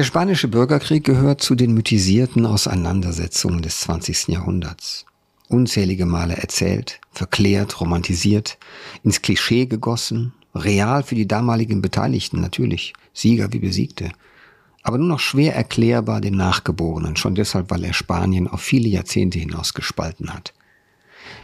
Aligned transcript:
Der 0.00 0.04
spanische 0.04 0.48
Bürgerkrieg 0.48 1.04
gehört 1.04 1.42
zu 1.42 1.54
den 1.54 1.74
mythisierten 1.74 2.46
Auseinandersetzungen 2.46 3.60
des 3.60 3.80
20. 3.80 4.28
Jahrhunderts. 4.28 5.04
Unzählige 5.50 6.06
Male 6.06 6.38
erzählt, 6.38 7.02
verklärt, 7.12 7.82
romantisiert, 7.82 8.56
ins 9.02 9.20
Klischee 9.20 9.66
gegossen, 9.66 10.32
real 10.54 11.02
für 11.02 11.16
die 11.16 11.28
damaligen 11.28 11.82
Beteiligten 11.82 12.40
natürlich, 12.40 12.94
Sieger 13.12 13.52
wie 13.52 13.58
Besiegte, 13.58 14.10
aber 14.82 14.96
nur 14.96 15.08
noch 15.08 15.20
schwer 15.20 15.54
erklärbar 15.54 16.22
den 16.22 16.34
Nachgeborenen, 16.34 17.16
schon 17.16 17.34
deshalb, 17.34 17.70
weil 17.70 17.84
er 17.84 17.92
Spanien 17.92 18.48
auf 18.48 18.62
viele 18.62 18.88
Jahrzehnte 18.88 19.38
hinaus 19.38 19.74
gespalten 19.74 20.32
hat. 20.32 20.54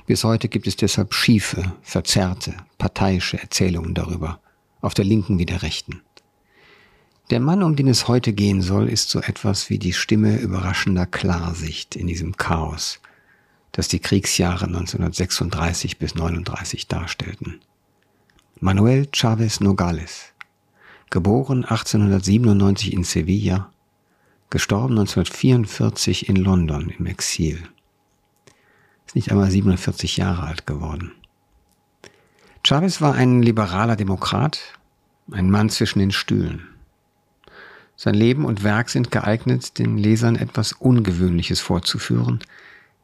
Bis 0.06 0.24
heute 0.24 0.48
gibt 0.48 0.66
es 0.66 0.76
deshalb 0.76 1.12
schiefe, 1.12 1.74
verzerrte, 1.82 2.54
parteiische 2.78 3.38
Erzählungen 3.38 3.92
darüber, 3.92 4.40
auf 4.80 4.94
der 4.94 5.04
linken 5.04 5.38
wie 5.38 5.44
der 5.44 5.62
rechten. 5.62 6.00
Der 7.30 7.40
Mann, 7.40 7.64
um 7.64 7.74
den 7.74 7.88
es 7.88 8.06
heute 8.06 8.32
gehen 8.32 8.62
soll, 8.62 8.88
ist 8.88 9.10
so 9.10 9.20
etwas 9.20 9.68
wie 9.68 9.80
die 9.80 9.92
Stimme 9.92 10.38
überraschender 10.38 11.06
Klarsicht 11.06 11.96
in 11.96 12.06
diesem 12.06 12.36
Chaos, 12.36 13.00
das 13.72 13.88
die 13.88 13.98
Kriegsjahre 13.98 14.66
1936 14.66 15.98
bis 15.98 16.12
1939 16.12 16.86
darstellten. 16.86 17.60
Manuel 18.60 19.08
Chavez 19.12 19.58
Nogales, 19.58 20.32
geboren 21.10 21.64
1897 21.64 22.92
in 22.92 23.02
Sevilla, 23.02 23.72
gestorben 24.48 24.96
1944 24.96 26.28
in 26.28 26.36
London 26.36 26.90
im 26.96 27.06
Exil. 27.06 27.60
Ist 29.04 29.16
nicht 29.16 29.32
einmal 29.32 29.50
47 29.50 30.16
Jahre 30.16 30.44
alt 30.44 30.64
geworden. 30.64 31.10
Chavez 32.64 33.00
war 33.00 33.14
ein 33.14 33.42
liberaler 33.42 33.96
Demokrat, 33.96 34.60
ein 35.32 35.50
Mann 35.50 35.70
zwischen 35.70 35.98
den 35.98 36.12
Stühlen. 36.12 36.68
Sein 37.96 38.14
Leben 38.14 38.44
und 38.44 38.62
Werk 38.62 38.90
sind 38.90 39.10
geeignet, 39.10 39.78
den 39.78 39.96
Lesern 39.96 40.36
etwas 40.36 40.72
Ungewöhnliches 40.72 41.60
vorzuführen, 41.60 42.40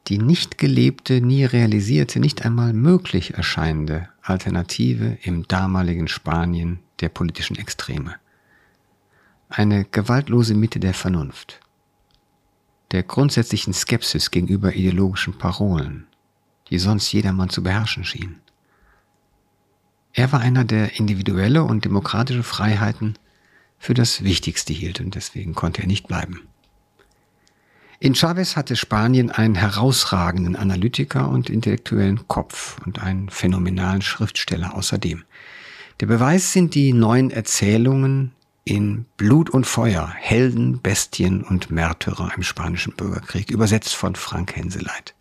die 0.07 0.19
nicht 0.19 0.59
gelebte, 0.59 1.19
nie 1.19 1.45
realisierte, 1.45 2.19
nicht 2.19 2.45
einmal 2.45 2.73
möglich 2.73 3.33
erscheinende 3.33 4.09
Alternative 4.21 5.17
im 5.23 5.47
damaligen 5.47 6.07
Spanien 6.07 6.79
der 6.99 7.09
politischen 7.09 7.57
Extreme. 7.57 8.15
Eine 9.49 9.85
gewaltlose 9.85 10.53
Mitte 10.53 10.79
der 10.79 10.93
Vernunft, 10.93 11.59
der 12.91 13.01
grundsätzlichen 13.01 13.73
Skepsis 13.73 14.29
gegenüber 14.29 14.75
ideologischen 14.75 15.37
Parolen, 15.37 16.05
die 16.69 16.77
sonst 16.77 17.11
jedermann 17.11 17.49
zu 17.49 17.63
beherrschen 17.63 18.03
schien. 18.03 18.39
Er 20.11 20.31
war 20.31 20.41
einer, 20.41 20.63
der 20.63 20.99
individuelle 20.99 21.63
und 21.63 21.85
demokratische 21.85 22.43
Freiheiten 22.43 23.17
für 23.83 23.93
das 23.93 24.23
Wichtigste 24.23 24.71
hielt 24.71 25.01
und 25.01 25.13
deswegen 25.13 25.53
konnte 25.55 25.81
er 25.81 25.87
nicht 25.87 26.07
bleiben. 26.07 26.47
In 27.99 28.15
Chavez 28.15 28.55
hatte 28.55 28.77
Spanien 28.77 29.29
einen 29.29 29.55
herausragenden 29.55 30.55
Analytiker 30.55 31.27
und 31.27 31.49
intellektuellen 31.49 32.25
Kopf 32.29 32.77
und 32.85 33.03
einen 33.03 33.29
phänomenalen 33.29 34.01
Schriftsteller 34.01 34.73
außerdem. 34.75 35.25
Der 35.99 36.05
Beweis 36.05 36.53
sind 36.53 36.75
die 36.75 36.93
neuen 36.93 37.29
Erzählungen 37.29 38.31
in 38.63 39.03
Blut 39.17 39.49
und 39.49 39.67
Feuer, 39.67 40.07
Helden, 40.15 40.81
Bestien 40.81 41.43
und 41.43 41.69
Märtyrer 41.69 42.31
im 42.37 42.43
spanischen 42.43 42.93
Bürgerkrieg, 42.93 43.51
übersetzt 43.51 43.95
von 43.95 44.15
Frank 44.15 44.55
Henseleit. 44.55 45.13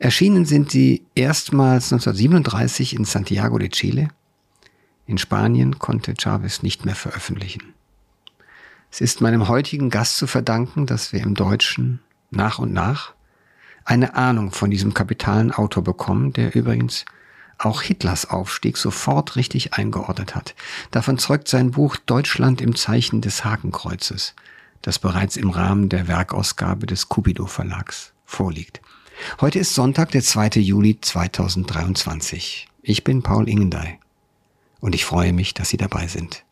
Erschienen 0.00 0.44
sind 0.44 0.72
sie 0.72 1.06
erstmals 1.14 1.92
1937 1.92 2.96
in 2.96 3.04
Santiago 3.04 3.58
de 3.58 3.68
Chile 3.68 4.08
in 5.06 5.18
Spanien 5.18 5.78
konnte 5.78 6.14
Chavez 6.18 6.62
nicht 6.62 6.84
mehr 6.84 6.94
veröffentlichen. 6.94 7.74
Es 8.90 9.00
ist 9.00 9.20
meinem 9.20 9.48
heutigen 9.48 9.90
Gast 9.90 10.16
zu 10.18 10.26
verdanken, 10.26 10.86
dass 10.86 11.12
wir 11.12 11.20
im 11.20 11.34
Deutschen 11.34 12.00
nach 12.30 12.58
und 12.58 12.72
nach 12.72 13.14
eine 13.84 14.14
Ahnung 14.14 14.52
von 14.52 14.70
diesem 14.70 14.94
kapitalen 14.94 15.50
Autor 15.50 15.82
bekommen, 15.82 16.32
der 16.32 16.54
übrigens 16.54 17.04
auch 17.58 17.82
Hitlers 17.82 18.28
Aufstieg 18.28 18.76
sofort 18.76 19.36
richtig 19.36 19.74
eingeordnet 19.74 20.34
hat. 20.34 20.54
Davon 20.90 21.18
zeugt 21.18 21.48
sein 21.48 21.72
Buch 21.72 21.96
Deutschland 21.96 22.60
im 22.60 22.74
Zeichen 22.74 23.20
des 23.20 23.44
Hakenkreuzes, 23.44 24.34
das 24.82 24.98
bereits 24.98 25.36
im 25.36 25.50
Rahmen 25.50 25.88
der 25.88 26.08
Werkausgabe 26.08 26.86
des 26.86 27.08
Cupido 27.08 27.46
Verlags 27.46 28.12
vorliegt. 28.24 28.80
Heute 29.40 29.58
ist 29.58 29.74
Sonntag, 29.74 30.10
der 30.10 30.22
2. 30.22 30.60
Juli 30.60 31.00
2023. 31.00 32.68
Ich 32.82 33.04
bin 33.04 33.22
Paul 33.22 33.48
Ingendey 33.48 33.98
und 34.82 34.94
ich 34.94 35.06
freue 35.06 35.32
mich, 35.32 35.54
dass 35.54 35.70
Sie 35.70 35.78
dabei 35.78 36.08
sind. 36.08 36.44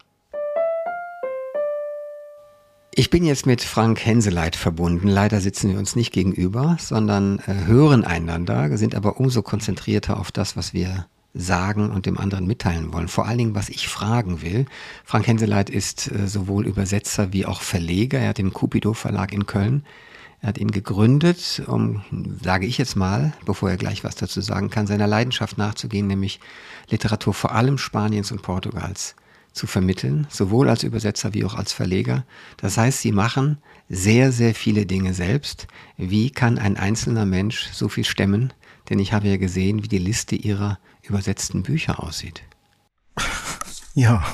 Ich 2.94 3.10
bin 3.10 3.24
jetzt 3.24 3.44
mit 3.44 3.62
Frank 3.62 4.04
Henseleit 4.04 4.56
verbunden. 4.56 5.08
Leider 5.08 5.40
sitzen 5.40 5.70
wir 5.70 5.78
uns 5.78 5.94
nicht 5.96 6.12
gegenüber, 6.12 6.76
sondern 6.80 7.40
äh, 7.40 7.66
hören 7.66 8.04
einander, 8.04 8.76
sind 8.78 8.94
aber 8.94 9.20
umso 9.20 9.42
konzentrierter 9.42 10.18
auf 10.18 10.32
das, 10.32 10.56
was 10.56 10.72
wir 10.74 11.06
sagen 11.34 11.90
und 11.90 12.06
dem 12.06 12.18
anderen 12.18 12.46
mitteilen 12.46 12.92
wollen. 12.92 13.08
Vor 13.08 13.26
allen 13.26 13.38
Dingen, 13.38 13.54
was 13.54 13.68
ich 13.68 13.88
fragen 13.88 14.42
will. 14.42 14.66
Frank 15.04 15.26
Henseleit 15.26 15.70
ist 15.70 16.10
äh, 16.10 16.26
sowohl 16.26 16.66
Übersetzer 16.66 17.32
wie 17.32 17.46
auch 17.46 17.62
Verleger. 17.62 18.18
Er 18.18 18.30
hat 18.30 18.38
den 18.38 18.52
Cupido 18.52 18.92
Verlag 18.92 19.32
in 19.32 19.46
Köln. 19.46 19.84
Er 20.42 20.48
hat 20.48 20.58
ihn 20.58 20.70
gegründet, 20.70 21.62
um, 21.66 22.02
sage 22.42 22.66
ich 22.66 22.78
jetzt 22.78 22.96
mal, 22.96 23.32
bevor 23.44 23.70
er 23.70 23.76
gleich 23.76 24.04
was 24.04 24.14
dazu 24.14 24.40
sagen 24.40 24.70
kann, 24.70 24.86
seiner 24.86 25.06
Leidenschaft 25.06 25.58
nachzugehen, 25.58 26.06
nämlich 26.06 26.40
Literatur 26.88 27.34
vor 27.34 27.52
allem 27.52 27.76
Spaniens 27.76 28.32
und 28.32 28.40
Portugals 28.40 29.16
zu 29.52 29.66
vermitteln, 29.66 30.26
sowohl 30.30 30.68
als 30.68 30.82
Übersetzer 30.82 31.34
wie 31.34 31.44
auch 31.44 31.54
als 31.54 31.72
Verleger. 31.72 32.24
Das 32.56 32.78
heißt, 32.78 33.00
sie 33.00 33.12
machen 33.12 33.58
sehr, 33.88 34.32
sehr 34.32 34.54
viele 34.54 34.86
Dinge 34.86 35.12
selbst. 35.12 35.66
Wie 35.96 36.30
kann 36.30 36.58
ein 36.58 36.76
einzelner 36.76 37.26
Mensch 37.26 37.68
so 37.72 37.88
viel 37.88 38.04
stemmen? 38.04 38.52
Denn 38.88 38.98
ich 38.98 39.12
habe 39.12 39.28
ja 39.28 39.36
gesehen, 39.36 39.82
wie 39.82 39.88
die 39.88 39.98
Liste 39.98 40.36
ihrer 40.36 40.78
übersetzten 41.02 41.62
Bücher 41.62 42.02
aussieht. 42.02 42.42
Ja, 43.94 44.24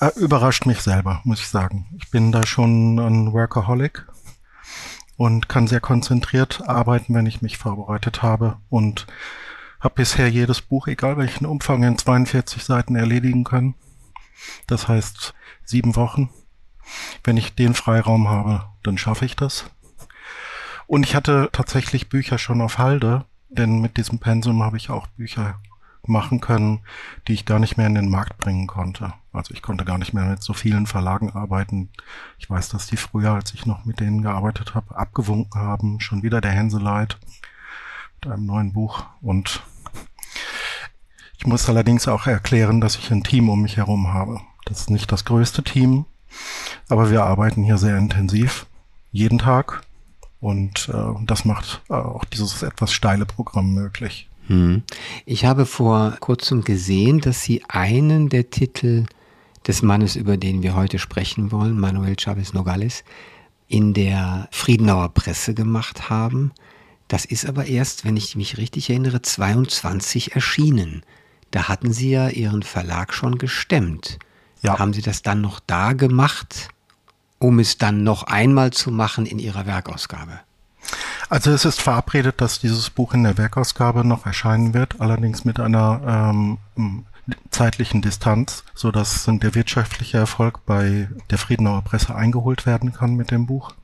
äh, 0.00 0.10
überrascht 0.16 0.66
mich 0.66 0.80
selber, 0.80 1.20
muss 1.22 1.38
ich 1.38 1.46
sagen. 1.46 1.86
Ich 1.96 2.10
bin 2.10 2.32
da 2.32 2.44
schon 2.44 2.98
ein 2.98 3.32
Workaholic 3.32 4.04
und 5.18 5.48
kann 5.48 5.66
sehr 5.66 5.80
konzentriert 5.80 6.62
arbeiten, 6.66 7.12
wenn 7.12 7.26
ich 7.26 7.42
mich 7.42 7.58
vorbereitet 7.58 8.22
habe 8.22 8.56
und 8.70 9.08
habe 9.80 9.96
bisher 9.96 10.28
jedes 10.30 10.62
Buch, 10.62 10.86
egal 10.86 11.16
welchen 11.18 11.44
Umfang, 11.44 11.82
in 11.82 11.98
42 11.98 12.62
Seiten 12.62 12.94
erledigen 12.94 13.42
können. 13.42 13.74
Das 14.68 14.86
heißt 14.86 15.34
sieben 15.64 15.96
Wochen. 15.96 16.30
Wenn 17.24 17.36
ich 17.36 17.56
den 17.56 17.74
Freiraum 17.74 18.28
habe, 18.28 18.66
dann 18.84 18.96
schaffe 18.96 19.24
ich 19.24 19.34
das. 19.34 19.68
Und 20.86 21.04
ich 21.04 21.16
hatte 21.16 21.50
tatsächlich 21.52 22.08
Bücher 22.08 22.38
schon 22.38 22.60
auf 22.60 22.78
Halde, 22.78 23.24
denn 23.48 23.80
mit 23.80 23.96
diesem 23.96 24.20
Pensum 24.20 24.62
habe 24.62 24.76
ich 24.76 24.88
auch 24.88 25.08
Bücher 25.08 25.60
machen 26.08 26.40
können, 26.40 26.80
die 27.26 27.34
ich 27.34 27.46
gar 27.46 27.58
nicht 27.58 27.76
mehr 27.76 27.86
in 27.86 27.94
den 27.94 28.10
Markt 28.10 28.38
bringen 28.38 28.66
konnte. 28.66 29.12
Also 29.32 29.54
ich 29.54 29.62
konnte 29.62 29.84
gar 29.84 29.98
nicht 29.98 30.12
mehr 30.12 30.24
mit 30.24 30.42
so 30.42 30.52
vielen 30.52 30.86
Verlagen 30.86 31.30
arbeiten. 31.32 31.90
Ich 32.38 32.48
weiß, 32.48 32.68
dass 32.70 32.86
die 32.86 32.96
früher, 32.96 33.32
als 33.32 33.54
ich 33.54 33.66
noch 33.66 33.84
mit 33.84 34.00
denen 34.00 34.22
gearbeitet 34.22 34.74
habe, 34.74 34.96
abgewunken 34.96 35.60
haben. 35.60 36.00
Schon 36.00 36.22
wieder 36.22 36.40
der 36.40 36.52
Hänseleit 36.52 37.18
mit 38.20 38.32
einem 38.32 38.46
neuen 38.46 38.72
Buch. 38.72 39.04
Und 39.20 39.62
ich 41.38 41.46
muss 41.46 41.68
allerdings 41.68 42.08
auch 42.08 42.26
erklären, 42.26 42.80
dass 42.80 42.96
ich 42.96 43.10
ein 43.10 43.22
Team 43.22 43.48
um 43.48 43.62
mich 43.62 43.76
herum 43.76 44.12
habe. 44.12 44.40
Das 44.64 44.80
ist 44.80 44.90
nicht 44.90 45.10
das 45.12 45.24
größte 45.24 45.62
Team, 45.62 46.04
aber 46.88 47.10
wir 47.10 47.24
arbeiten 47.24 47.62
hier 47.62 47.78
sehr 47.78 47.96
intensiv, 47.96 48.66
jeden 49.12 49.38
Tag. 49.38 49.82
Und 50.40 50.88
äh, 50.92 51.24
das 51.24 51.44
macht 51.44 51.82
äh, 51.88 51.94
auch 51.94 52.24
dieses 52.24 52.62
etwas 52.62 52.92
steile 52.92 53.26
Programm 53.26 53.72
möglich. 53.72 54.27
Hm. 54.48 54.82
Ich 55.26 55.44
habe 55.44 55.66
vor 55.66 56.16
kurzem 56.20 56.64
gesehen, 56.64 57.20
dass 57.20 57.42
Sie 57.42 57.62
einen 57.68 58.28
der 58.28 58.50
Titel 58.50 59.04
des 59.66 59.82
Mannes, 59.82 60.16
über 60.16 60.36
den 60.36 60.62
wir 60.62 60.74
heute 60.74 60.98
sprechen 60.98 61.52
wollen, 61.52 61.78
Manuel 61.78 62.16
Chavez 62.18 62.54
Nogales, 62.54 63.04
in 63.68 63.92
der 63.92 64.48
Friedenauer 64.50 65.10
Presse 65.10 65.52
gemacht 65.52 66.08
haben. 66.08 66.52
Das 67.06 67.26
ist 67.26 67.46
aber 67.46 67.66
erst, 67.66 68.04
wenn 68.04 68.16
ich 68.16 68.36
mich 68.36 68.56
richtig 68.56 68.88
erinnere, 68.88 69.20
22 69.20 70.34
erschienen. 70.34 71.02
Da 71.50 71.68
hatten 71.68 71.92
Sie 71.92 72.10
ja 72.10 72.28
Ihren 72.28 72.62
Verlag 72.62 73.12
schon 73.12 73.36
gestemmt. 73.38 74.18
Ja. 74.62 74.78
Haben 74.78 74.94
Sie 74.94 75.02
das 75.02 75.22
dann 75.22 75.42
noch 75.42 75.60
da 75.60 75.92
gemacht, 75.92 76.68
um 77.38 77.58
es 77.58 77.78
dann 77.78 78.02
noch 78.02 78.24
einmal 78.24 78.72
zu 78.72 78.90
machen 78.90 79.26
in 79.26 79.38
Ihrer 79.38 79.66
Werkausgabe? 79.66 80.40
Also 81.28 81.50
es 81.50 81.64
ist 81.64 81.80
verabredet, 81.80 82.40
dass 82.40 82.58
dieses 82.58 82.88
Buch 82.88 83.12
in 83.12 83.22
der 83.22 83.36
Werkausgabe 83.36 84.04
noch 84.04 84.24
erscheinen 84.24 84.72
wird, 84.72 85.00
allerdings 85.00 85.44
mit 85.44 85.60
einer 85.60 86.30
ähm, 86.76 87.04
zeitlichen 87.50 88.00
Distanz, 88.00 88.64
so 88.74 88.90
dass 88.90 89.28
der 89.28 89.54
wirtschaftliche 89.54 90.16
Erfolg 90.16 90.64
bei 90.64 91.08
der 91.30 91.36
Friedenauer 91.36 91.82
Presse 91.82 92.14
eingeholt 92.14 92.64
werden 92.64 92.92
kann 92.92 93.14
mit 93.14 93.30
dem 93.30 93.46
Buch. 93.46 93.74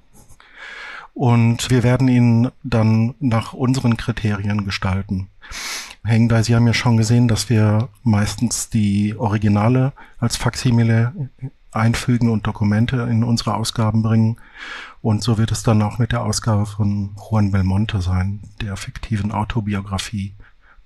Und 1.13 1.71
wir 1.71 1.83
werden 1.83 2.09
ihn 2.09 2.51
dann 2.63 3.15
nach 3.21 3.53
unseren 3.53 3.97
Kriterien 3.97 4.65
gestalten. 4.65 5.29
Hengdai, 6.03 6.43
Sie 6.43 6.55
haben 6.55 6.67
ja 6.67 6.75
schon 6.75 6.97
gesehen, 6.97 7.29
dass 7.29 7.49
wir 7.49 7.89
meistens 8.03 8.69
die 8.69 9.15
Originale 9.17 9.93
als 10.19 10.37
Faximile 10.37 11.13
einfügen 11.75 12.31
und 12.31 12.47
Dokumente 12.47 12.97
in 13.11 13.25
unsere 13.25 13.55
Ausgaben 13.55 14.03
bringen. 14.03 14.37
Und 15.03 15.23
so 15.23 15.39
wird 15.39 15.53
es 15.53 15.63
dann 15.63 15.83
auch 15.83 15.99
mit 15.99 16.13
der 16.13 16.23
Ausgabe 16.23 16.67
von 16.67 17.17
Juan 17.17 17.51
Belmonte 17.51 18.01
sein, 18.01 18.43
der 18.61 18.77
fiktiven 18.77 19.33
Autobiografie 19.33 20.35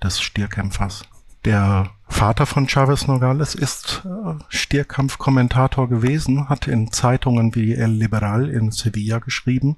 des 0.02 0.20
Stierkämpfers. 0.20 1.02
Der 1.44 1.90
Vater 2.08 2.46
von 2.46 2.68
Chavez 2.68 3.06
Nogales 3.06 3.54
ist 3.54 4.02
äh, 4.04 4.34
Stierkampfkommentator 4.48 5.88
gewesen, 5.88 6.48
hat 6.48 6.66
in 6.66 6.90
Zeitungen 6.90 7.54
wie 7.54 7.74
El 7.74 7.92
Liberal 7.92 8.48
in 8.48 8.72
Sevilla 8.72 9.18
geschrieben 9.18 9.76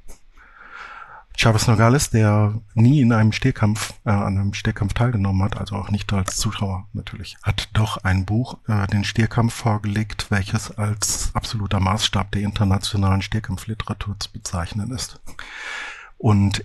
Chavez 1.40 1.66
Nogales, 1.66 2.10
der 2.10 2.60
nie 2.74 3.00
in 3.00 3.14
einem 3.14 3.32
Stehkampf, 3.32 3.94
äh, 4.04 4.10
an 4.10 4.36
einem 4.36 4.52
Stehkampf 4.52 4.92
teilgenommen 4.92 5.42
hat, 5.42 5.56
also 5.56 5.74
auch 5.76 5.88
nicht 5.88 6.12
als 6.12 6.36
Zuschauer 6.36 6.86
natürlich, 6.92 7.38
hat 7.42 7.70
doch 7.72 7.96
ein 8.04 8.26
Buch, 8.26 8.58
äh, 8.68 8.86
den 8.88 9.04
Stehkampf 9.04 9.54
vorgelegt, 9.54 10.26
welches 10.30 10.70
als 10.76 11.30
absoluter 11.32 11.80
Maßstab 11.80 12.30
der 12.32 12.42
internationalen 12.42 13.22
Stehkampfliteratur 13.22 14.16
zu 14.18 14.30
bezeichnen 14.32 14.90
ist. 14.90 15.18
Und 16.18 16.62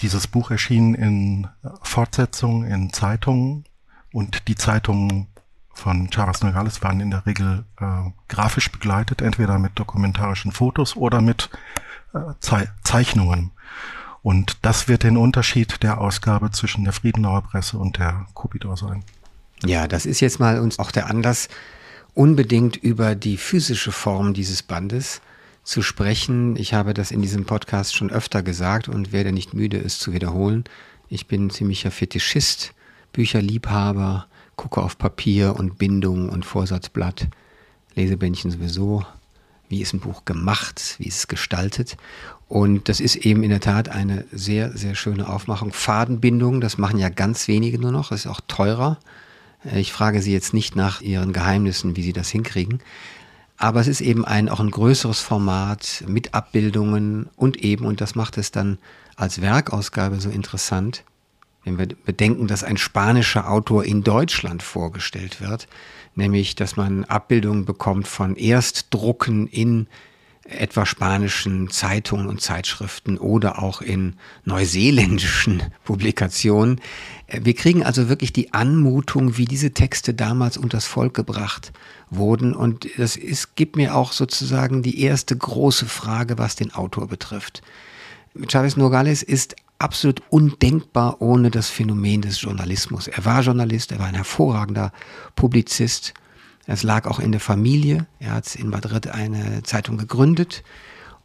dieses 0.00 0.26
Buch 0.26 0.50
erschien 0.50 0.96
in 0.96 1.46
Fortsetzung 1.82 2.64
in 2.64 2.92
Zeitungen 2.92 3.66
und 4.12 4.48
die 4.48 4.56
Zeitungen 4.56 5.28
von 5.72 6.10
Chavez 6.10 6.42
Nogales 6.42 6.82
waren 6.82 6.98
in 6.98 7.12
der 7.12 7.24
Regel 7.24 7.66
äh, 7.78 8.10
grafisch 8.26 8.72
begleitet, 8.72 9.22
entweder 9.22 9.60
mit 9.60 9.78
dokumentarischen 9.78 10.50
Fotos 10.50 10.96
oder 10.96 11.20
mit 11.20 11.50
Ze 12.40 12.68
Zeichnungen. 12.82 13.52
Und 14.22 14.58
das 14.62 14.86
wird 14.86 15.02
den 15.02 15.16
Unterschied 15.16 15.82
der 15.82 16.00
Ausgabe 16.00 16.50
zwischen 16.50 16.84
der 16.84 16.92
Friedenauer 16.92 17.42
Presse 17.42 17.78
und 17.78 17.98
der 17.98 18.26
Kupidor 18.34 18.76
sein. 18.76 19.02
Ja, 19.64 19.88
das 19.88 20.06
ist 20.06 20.20
jetzt 20.20 20.38
mal 20.38 20.60
uns 20.60 20.78
auch 20.78 20.90
der 20.90 21.08
Anlass, 21.08 21.48
unbedingt 22.14 22.76
über 22.76 23.14
die 23.14 23.36
physische 23.36 23.92
Form 23.92 24.34
dieses 24.34 24.62
Bandes 24.62 25.20
zu 25.64 25.82
sprechen. 25.82 26.56
Ich 26.56 26.74
habe 26.74 26.94
das 26.94 27.10
in 27.10 27.22
diesem 27.22 27.46
Podcast 27.46 27.94
schon 27.94 28.10
öfter 28.10 28.42
gesagt 28.42 28.88
und 28.88 29.12
werde 29.12 29.32
nicht 29.32 29.54
müde, 29.54 29.78
es 29.78 29.98
zu 29.98 30.12
wiederholen. 30.12 30.64
Ich 31.08 31.26
bin 31.26 31.50
ziemlicher 31.50 31.90
Fetischist, 31.90 32.74
Bücherliebhaber, 33.12 34.26
gucke 34.56 34.82
auf 34.82 34.98
Papier 34.98 35.56
und 35.56 35.78
Bindung 35.78 36.28
und 36.28 36.44
Vorsatzblatt, 36.44 37.28
Lesebändchen 37.94 38.50
sowieso, 38.50 39.04
wie 39.72 39.80
ist 39.80 39.94
ein 39.94 40.00
Buch 40.00 40.26
gemacht, 40.26 40.96
wie 40.98 41.08
ist 41.08 41.16
es 41.16 41.28
gestaltet. 41.28 41.96
Und 42.46 42.90
das 42.90 43.00
ist 43.00 43.16
eben 43.16 43.42
in 43.42 43.48
der 43.48 43.60
Tat 43.60 43.88
eine 43.88 44.26
sehr, 44.30 44.76
sehr 44.76 44.94
schöne 44.94 45.26
Aufmachung. 45.26 45.72
Fadenbindung, 45.72 46.60
das 46.60 46.76
machen 46.76 46.98
ja 46.98 47.08
ganz 47.08 47.48
wenige 47.48 47.78
nur 47.78 47.90
noch, 47.90 48.10
das 48.10 48.20
ist 48.20 48.30
auch 48.30 48.42
teurer. 48.46 48.98
Ich 49.74 49.90
frage 49.90 50.20
Sie 50.20 50.32
jetzt 50.32 50.52
nicht 50.52 50.76
nach 50.76 51.00
Ihren 51.00 51.32
Geheimnissen, 51.32 51.96
wie 51.96 52.02
Sie 52.02 52.12
das 52.12 52.28
hinkriegen. 52.28 52.80
Aber 53.56 53.80
es 53.80 53.88
ist 53.88 54.02
eben 54.02 54.26
ein, 54.26 54.50
auch 54.50 54.60
ein 54.60 54.70
größeres 54.70 55.20
Format 55.20 56.04
mit 56.06 56.34
Abbildungen 56.34 57.30
und 57.36 57.56
eben, 57.56 57.86
und 57.86 58.02
das 58.02 58.14
macht 58.14 58.36
es 58.36 58.50
dann 58.50 58.76
als 59.16 59.40
Werkausgabe 59.40 60.20
so 60.20 60.28
interessant, 60.28 61.04
wenn 61.64 61.78
wir 61.78 61.86
bedenken, 61.86 62.46
dass 62.46 62.64
ein 62.64 62.76
spanischer 62.76 63.50
Autor 63.50 63.84
in 63.84 64.02
Deutschland 64.02 64.62
vorgestellt 64.62 65.40
wird, 65.40 65.68
nämlich 66.14 66.54
dass 66.54 66.76
man 66.76 67.04
Abbildungen 67.04 67.64
bekommt 67.64 68.08
von 68.08 68.36
Erstdrucken 68.36 69.46
in 69.46 69.86
etwa 70.44 70.84
spanischen 70.86 71.70
Zeitungen 71.70 72.26
und 72.26 72.40
Zeitschriften 72.40 73.16
oder 73.16 73.62
auch 73.62 73.80
in 73.80 74.14
neuseeländischen 74.44 75.62
Publikationen. 75.84 76.80
Wir 77.28 77.54
kriegen 77.54 77.84
also 77.84 78.08
wirklich 78.08 78.32
die 78.32 78.52
Anmutung, 78.52 79.36
wie 79.36 79.44
diese 79.44 79.72
Texte 79.72 80.14
damals 80.14 80.56
unters 80.56 80.86
Volk 80.86 81.14
gebracht 81.14 81.72
wurden. 82.10 82.54
Und 82.54 82.88
das 82.98 83.16
ist, 83.16 83.54
gibt 83.54 83.76
mir 83.76 83.94
auch 83.94 84.12
sozusagen 84.12 84.82
die 84.82 85.00
erste 85.00 85.36
große 85.36 85.86
Frage, 85.86 86.38
was 86.38 86.56
den 86.56 86.74
Autor 86.74 87.06
betrifft. 87.06 87.62
Chavez 88.48 88.76
Nogales 88.76 89.22
ist 89.22 89.54
absolut 89.82 90.22
undenkbar 90.30 91.20
ohne 91.20 91.50
das 91.50 91.68
Phänomen 91.68 92.22
des 92.22 92.40
Journalismus. 92.40 93.08
Er 93.08 93.24
war 93.24 93.42
Journalist, 93.42 93.92
er 93.92 93.98
war 93.98 94.06
ein 94.06 94.14
hervorragender 94.14 94.92
Publizist. 95.36 96.14
Es 96.66 96.82
lag 96.82 97.06
auch 97.06 97.18
in 97.18 97.32
der 97.32 97.40
Familie. 97.40 98.06
Er 98.20 98.32
hat 98.34 98.54
in 98.54 98.68
Madrid 98.68 99.08
eine 99.08 99.62
Zeitung 99.64 99.98
gegründet 99.98 100.62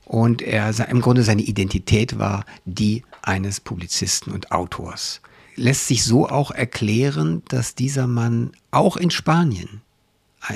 und 0.05 0.41
er 0.41 0.73
im 0.89 1.01
Grunde 1.01 1.23
seine 1.23 1.41
Identität 1.41 2.17
war 2.17 2.45
die 2.65 3.03
eines 3.21 3.59
Publizisten 3.59 4.33
und 4.33 4.51
Autors. 4.51 5.21
Lässt 5.55 5.87
sich 5.87 6.03
so 6.03 6.29
auch 6.29 6.51
erklären, 6.51 7.43
dass 7.49 7.75
dieser 7.75 8.07
Mann 8.07 8.51
auch 8.71 8.95
in 8.95 9.11
Spanien 9.11 9.81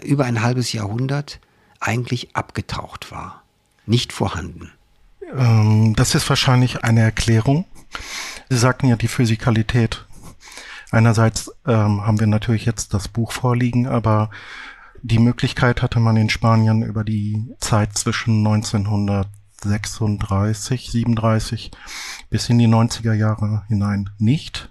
über 0.03 0.25
ein 0.25 0.41
halbes 0.41 0.71
Jahrhundert 0.73 1.39
eigentlich 1.79 2.35
abgetaucht 2.35 3.11
war, 3.11 3.43
nicht 3.85 4.13
vorhanden. 4.13 4.71
Ähm, 5.35 5.95
das 5.95 6.15
ist 6.15 6.29
wahrscheinlich 6.29 6.83
eine 6.83 7.01
Erklärung. 7.01 7.65
Sie 8.49 8.57
sagten 8.57 8.87
ja 8.87 8.95
die 8.95 9.07
Physikalität. 9.07 10.05
Einerseits 10.91 11.51
ähm, 11.65 12.05
haben 12.05 12.19
wir 12.19 12.27
natürlich 12.27 12.65
jetzt 12.65 12.93
das 12.93 13.07
Buch 13.07 13.31
vorliegen, 13.31 13.87
aber 13.87 14.29
die 15.01 15.19
Möglichkeit 15.19 15.81
hatte 15.81 15.99
man 15.99 16.17
in 16.17 16.29
Spanien 16.29 16.83
über 16.83 17.03
die 17.03 17.47
Zeit 17.59 17.97
zwischen 17.97 18.45
1936, 18.45 20.91
37 20.91 21.71
bis 22.29 22.49
in 22.49 22.59
die 22.59 22.67
90er 22.67 23.13
Jahre 23.13 23.63
hinein 23.67 24.09
nicht. 24.19 24.69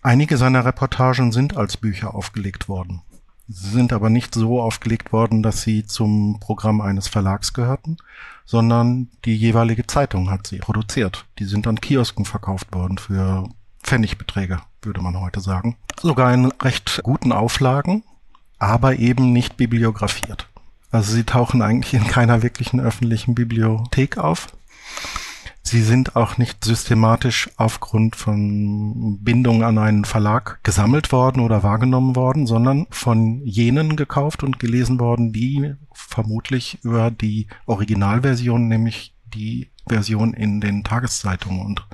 Einige 0.00 0.36
seiner 0.36 0.64
Reportagen 0.64 1.32
sind 1.32 1.56
als 1.56 1.76
Bücher 1.76 2.14
aufgelegt 2.14 2.68
worden. 2.68 3.02
Sind 3.48 3.92
aber 3.92 4.10
nicht 4.10 4.34
so 4.34 4.60
aufgelegt 4.60 5.12
worden, 5.12 5.42
dass 5.42 5.62
sie 5.62 5.86
zum 5.86 6.40
Programm 6.40 6.80
eines 6.80 7.06
Verlags 7.06 7.52
gehörten, 7.52 7.96
sondern 8.44 9.08
die 9.24 9.36
jeweilige 9.36 9.86
Zeitung 9.86 10.30
hat 10.30 10.46
sie 10.46 10.58
produziert. 10.58 11.26
Die 11.38 11.44
sind 11.44 11.66
an 11.66 11.80
Kiosken 11.80 12.24
verkauft 12.24 12.74
worden 12.74 12.98
für 12.98 13.48
Pfennigbeträge, 13.82 14.60
würde 14.82 15.00
man 15.00 15.20
heute 15.20 15.40
sagen. 15.40 15.76
Sogar 16.00 16.34
in 16.34 16.46
recht 16.46 17.00
guten 17.04 17.30
Auflagen, 17.30 18.02
aber 18.58 18.96
eben 18.96 19.32
nicht 19.32 19.56
bibliografiert. 19.56 20.48
Also 20.90 21.12
sie 21.12 21.24
tauchen 21.24 21.62
eigentlich 21.62 21.94
in 21.94 22.06
keiner 22.06 22.42
wirklichen 22.42 22.80
öffentlichen 22.80 23.34
Bibliothek 23.34 24.18
auf. 24.18 24.48
Sie 25.68 25.82
sind 25.82 26.14
auch 26.14 26.38
nicht 26.38 26.64
systematisch 26.64 27.50
aufgrund 27.56 28.14
von 28.14 29.18
Bindung 29.20 29.64
an 29.64 29.78
einen 29.78 30.04
Verlag 30.04 30.60
gesammelt 30.62 31.10
worden 31.10 31.40
oder 31.40 31.64
wahrgenommen 31.64 32.14
worden, 32.14 32.46
sondern 32.46 32.86
von 32.90 33.44
jenen 33.44 33.96
gekauft 33.96 34.44
und 34.44 34.60
gelesen 34.60 35.00
worden, 35.00 35.32
die 35.32 35.74
vermutlich 35.92 36.78
über 36.84 37.10
die 37.10 37.48
Originalversion, 37.66 38.68
nämlich 38.68 39.12
die 39.34 39.68
Version 39.88 40.34
in 40.34 40.60
den 40.60 40.84
Tageszeitungen 40.84 41.66
und 41.66 41.84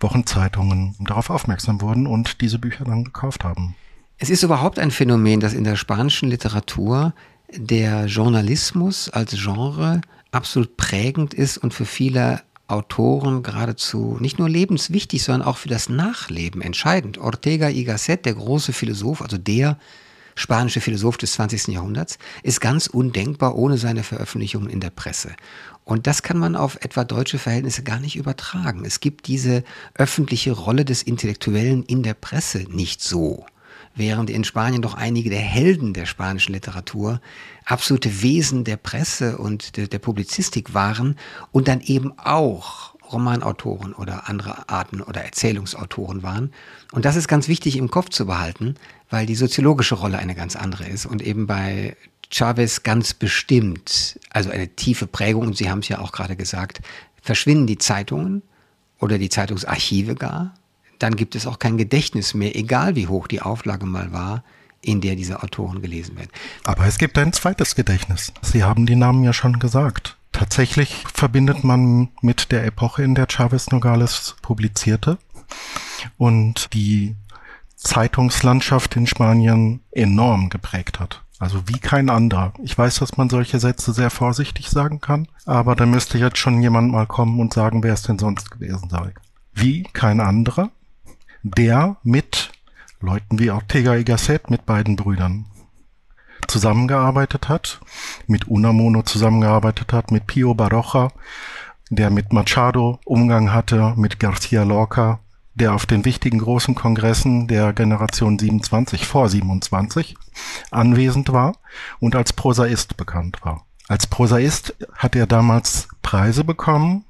Wochenzeitungen 0.00 0.96
darauf 0.98 1.30
aufmerksam 1.30 1.80
wurden 1.82 2.08
und 2.08 2.40
diese 2.40 2.58
Bücher 2.58 2.84
dann 2.84 3.04
gekauft 3.04 3.44
haben. 3.44 3.76
Es 4.18 4.28
ist 4.28 4.42
überhaupt 4.42 4.80
ein 4.80 4.90
Phänomen, 4.90 5.38
dass 5.38 5.54
in 5.54 5.62
der 5.62 5.76
spanischen 5.76 6.30
Literatur 6.30 7.14
der 7.54 8.06
Journalismus 8.06 9.08
als 9.08 9.36
Genre 9.40 10.00
absolut 10.32 10.76
prägend 10.76 11.32
ist 11.32 11.58
und 11.58 11.72
für 11.72 11.84
viele 11.84 12.42
Autoren 12.66 13.42
geradezu 13.42 14.16
nicht 14.20 14.38
nur 14.38 14.48
lebenswichtig, 14.48 15.22
sondern 15.22 15.46
auch 15.46 15.58
für 15.58 15.68
das 15.68 15.88
Nachleben 15.88 16.62
entscheidend. 16.62 17.18
Ortega 17.18 17.68
y 17.68 17.84
Gasset, 17.84 18.24
der 18.24 18.34
große 18.34 18.72
Philosoph, 18.72 19.20
also 19.20 19.36
der 19.36 19.78
spanische 20.34 20.80
Philosoph 20.80 21.16
des 21.16 21.32
20. 21.34 21.68
Jahrhunderts, 21.68 22.18
ist 22.42 22.60
ganz 22.60 22.86
undenkbar 22.86 23.56
ohne 23.56 23.78
seine 23.78 24.02
Veröffentlichungen 24.02 24.70
in 24.70 24.80
der 24.80 24.90
Presse. 24.90 25.34
Und 25.84 26.06
das 26.06 26.22
kann 26.22 26.38
man 26.38 26.56
auf 26.56 26.76
etwa 26.76 27.04
deutsche 27.04 27.38
Verhältnisse 27.38 27.82
gar 27.82 28.00
nicht 28.00 28.16
übertragen. 28.16 28.84
Es 28.84 29.00
gibt 29.00 29.28
diese 29.28 29.62
öffentliche 29.94 30.52
Rolle 30.52 30.84
des 30.84 31.02
Intellektuellen 31.02 31.82
in 31.84 32.02
der 32.02 32.14
Presse 32.14 32.64
nicht 32.70 33.02
so 33.02 33.44
während 33.94 34.30
in 34.30 34.44
Spanien 34.44 34.82
doch 34.82 34.94
einige 34.94 35.30
der 35.30 35.40
Helden 35.40 35.94
der 35.94 36.06
spanischen 36.06 36.52
Literatur 36.52 37.20
absolute 37.64 38.22
Wesen 38.22 38.64
der 38.64 38.76
Presse 38.76 39.38
und 39.38 39.76
der, 39.76 39.86
der 39.86 39.98
Publizistik 39.98 40.74
waren 40.74 41.16
und 41.52 41.68
dann 41.68 41.80
eben 41.80 42.18
auch 42.18 42.94
Romanautoren 43.12 43.92
oder 43.92 44.28
andere 44.28 44.68
Arten 44.68 45.00
oder 45.00 45.22
Erzählungsautoren 45.22 46.22
waren. 46.22 46.52
Und 46.92 47.04
das 47.04 47.16
ist 47.16 47.28
ganz 47.28 47.48
wichtig 47.48 47.76
im 47.76 47.90
Kopf 47.90 48.08
zu 48.08 48.26
behalten, 48.26 48.76
weil 49.10 49.26
die 49.26 49.34
soziologische 49.34 49.94
Rolle 49.94 50.18
eine 50.18 50.34
ganz 50.34 50.56
andere 50.56 50.86
ist 50.86 51.06
und 51.06 51.22
eben 51.22 51.46
bei 51.46 51.96
Chavez 52.30 52.82
ganz 52.82 53.14
bestimmt, 53.14 54.18
also 54.30 54.50
eine 54.50 54.68
tiefe 54.68 55.06
Prägung, 55.06 55.46
und 55.46 55.56
Sie 55.56 55.70
haben 55.70 55.80
es 55.80 55.88
ja 55.88 56.00
auch 56.00 56.10
gerade 56.10 56.36
gesagt, 56.36 56.80
verschwinden 57.22 57.66
die 57.66 57.78
Zeitungen 57.78 58.42
oder 58.98 59.18
die 59.18 59.28
Zeitungsarchive 59.28 60.14
gar, 60.14 60.54
dann 61.04 61.16
gibt 61.16 61.34
es 61.34 61.46
auch 61.46 61.58
kein 61.58 61.76
Gedächtnis 61.76 62.32
mehr, 62.32 62.56
egal 62.56 62.96
wie 62.96 63.08
hoch 63.08 63.28
die 63.28 63.42
Auflage 63.42 63.84
mal 63.84 64.12
war, 64.12 64.42
in 64.80 65.02
der 65.02 65.16
diese 65.16 65.42
Autoren 65.42 65.82
gelesen 65.82 66.16
werden. 66.16 66.30
Aber 66.64 66.86
es 66.86 66.96
gibt 66.96 67.18
ein 67.18 67.34
zweites 67.34 67.74
Gedächtnis. 67.74 68.32
Sie 68.40 68.64
haben 68.64 68.86
die 68.86 68.96
Namen 68.96 69.22
ja 69.22 69.34
schon 69.34 69.58
gesagt. 69.58 70.16
Tatsächlich 70.32 71.04
verbindet 71.12 71.62
man 71.62 72.08
mit 72.22 72.52
der 72.52 72.64
Epoche, 72.64 73.02
in 73.02 73.14
der 73.14 73.26
Chavez 73.30 73.70
Nogales 73.70 74.36
publizierte 74.40 75.18
und 76.16 76.72
die 76.72 77.16
Zeitungslandschaft 77.76 78.96
in 78.96 79.06
Spanien 79.06 79.80
enorm 79.90 80.48
geprägt 80.48 81.00
hat. 81.00 81.22
Also 81.38 81.68
wie 81.68 81.80
kein 81.80 82.08
anderer. 82.08 82.54
Ich 82.62 82.78
weiß, 82.78 83.00
dass 83.00 83.18
man 83.18 83.28
solche 83.28 83.60
Sätze 83.60 83.92
sehr 83.92 84.08
vorsichtig 84.08 84.70
sagen 84.70 85.02
kann, 85.02 85.28
aber 85.44 85.76
da 85.76 85.84
müsste 85.84 86.16
jetzt 86.16 86.38
schon 86.38 86.62
jemand 86.62 86.90
mal 86.90 87.06
kommen 87.06 87.40
und 87.40 87.52
sagen, 87.52 87.82
wer 87.82 87.92
es 87.92 88.02
denn 88.02 88.18
sonst 88.18 88.50
gewesen 88.50 88.88
sei. 88.88 89.12
Wie 89.52 89.82
kein 89.92 90.20
anderer, 90.20 90.70
der 91.44 91.96
mit 92.02 92.52
Leuten 93.00 93.38
wie 93.38 93.50
Ortega 93.50 93.94
y 93.94 94.04
Gasset, 94.04 94.50
mit 94.50 94.64
beiden 94.64 94.96
Brüdern 94.96 95.44
zusammengearbeitet 96.48 97.48
hat, 97.48 97.80
mit 98.26 98.48
Unamuno 98.48 99.02
zusammengearbeitet 99.02 99.92
hat, 99.92 100.10
mit 100.10 100.26
Pio 100.26 100.54
Baroja, 100.54 101.08
der 101.90 102.10
mit 102.10 102.32
Machado 102.32 102.98
Umgang 103.04 103.52
hatte, 103.52 103.92
mit 103.96 104.18
Garcia 104.18 104.62
Lorca, 104.62 105.20
der 105.54 105.74
auf 105.74 105.84
den 105.84 106.06
wichtigen 106.06 106.38
großen 106.38 106.74
Kongressen 106.74 107.46
der 107.46 107.74
Generation 107.74 108.38
27 108.38 109.06
vor 109.06 109.28
27 109.28 110.16
anwesend 110.70 111.30
war 111.32 111.56
und 112.00 112.16
als 112.16 112.32
Prosaist 112.32 112.96
bekannt 112.96 113.38
war. 113.42 113.66
Als 113.86 114.06
Prosaist 114.06 114.74
hat 114.94 115.14
er 115.14 115.26
damals 115.26 115.88
Preise 116.00 116.42
bekommen, 116.42 117.04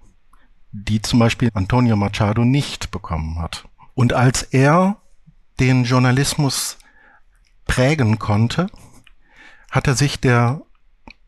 die 0.72 1.00
zum 1.00 1.20
Beispiel 1.20 1.50
Antonio 1.54 1.94
Machado 1.94 2.44
nicht 2.44 2.90
bekommen 2.90 3.38
hat. 3.38 3.64
Und 3.94 4.12
als 4.12 4.42
er 4.42 4.96
den 5.60 5.84
Journalismus 5.84 6.78
prägen 7.66 8.18
konnte, 8.18 8.66
hat 9.70 9.86
er 9.86 9.94
sich 9.94 10.20
der 10.20 10.62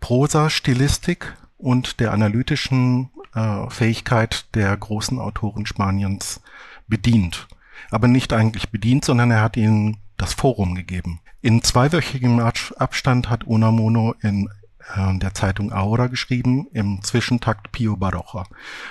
Prosa-Stilistik 0.01 1.37
und 1.59 2.01
der 2.01 2.13
analytischen 2.13 3.11
äh, 3.35 3.69
Fähigkeit 3.71 4.47
der 4.55 4.77
großen 4.77 5.19
Autoren 5.19 5.67
Spaniens 5.67 6.41
bedient. 6.87 7.49
Aber 7.91 8.09
nicht 8.09 8.33
eigentlich 8.33 8.71
bedient, 8.71 9.05
sondern 9.05 9.31
er 9.31 9.43
hat 9.43 9.57
ihnen 9.57 9.99
das 10.17 10.35
Forum 10.35 10.75
gegeben. 10.75 11.21
In 11.43 11.63
zweiwöchigem 11.63 12.41
Abstand 12.41 13.31
hat 13.31 13.45
Unamuno 13.45 14.15
in 14.23 14.49
der 14.95 15.35
Zeitung 15.35 15.73
Aura 15.73 16.07
geschrieben, 16.07 16.69
im 16.73 17.03
Zwischentakt 17.03 17.73
Pio 17.73 17.97
Baroja. 17.97 18.47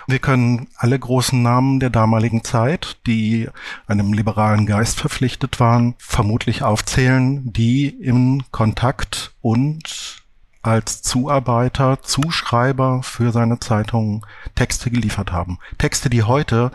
Wir 0.07 0.19
können 0.19 0.67
alle 0.77 0.99
großen 0.99 1.41
Namen 1.41 1.79
der 1.79 1.89
damaligen 1.89 2.43
Zeit, 2.43 2.97
die 3.07 3.49
einem 3.87 4.13
liberalen 4.13 4.65
Geist 4.65 4.99
verpflichtet 4.99 5.59
waren, 5.59 5.95
vermutlich 5.97 6.63
aufzählen, 6.63 7.51
die 7.51 7.87
im 7.87 8.43
Kontakt 8.51 9.33
und 9.41 10.25
als 10.65 11.03
Zuarbeiter, 11.03 12.01
Zuschreiber 12.01 13.03
für 13.03 13.31
seine 13.31 13.59
Zeitung 13.59 14.25
Texte 14.55 14.89
geliefert 14.89 15.31
haben. 15.31 15.59
Texte, 15.77 16.09
die 16.09 16.23
heute 16.23 16.71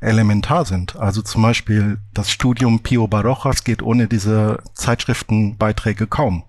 elementar 0.00 0.64
sind. 0.64 0.96
Also 0.96 1.20
zum 1.20 1.42
Beispiel 1.42 1.98
das 2.12 2.30
Studium 2.30 2.80
Pio 2.80 3.08
Barojas 3.08 3.64
geht 3.64 3.82
ohne 3.82 4.06
diese 4.06 4.62
Zeitschriftenbeiträge 4.74 6.06
kaum. 6.06 6.44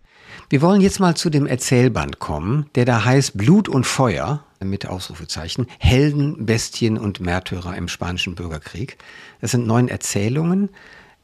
Wir 0.50 0.62
wollen 0.62 0.82
jetzt 0.82 1.00
mal 1.00 1.16
zu 1.16 1.30
dem 1.30 1.48
Erzählband 1.48 2.20
kommen, 2.20 2.70
der 2.76 2.86
da 2.86 3.04
heißt 3.04 3.38
Blut 3.38 3.68
und 3.68 3.86
Feuer 3.86 4.44
mit 4.64 4.88
Ausrufezeichen, 4.88 5.68
Helden, 5.80 6.46
Bestien 6.46 6.98
und 6.98 7.20
Märtyrer 7.20 7.76
im 7.76 7.88
Spanischen 7.88 8.36
Bürgerkrieg. 8.36 8.98
Das 9.42 9.52
sind 9.52 9.68
neun 9.68 9.88
Erzählungen. 9.88 10.70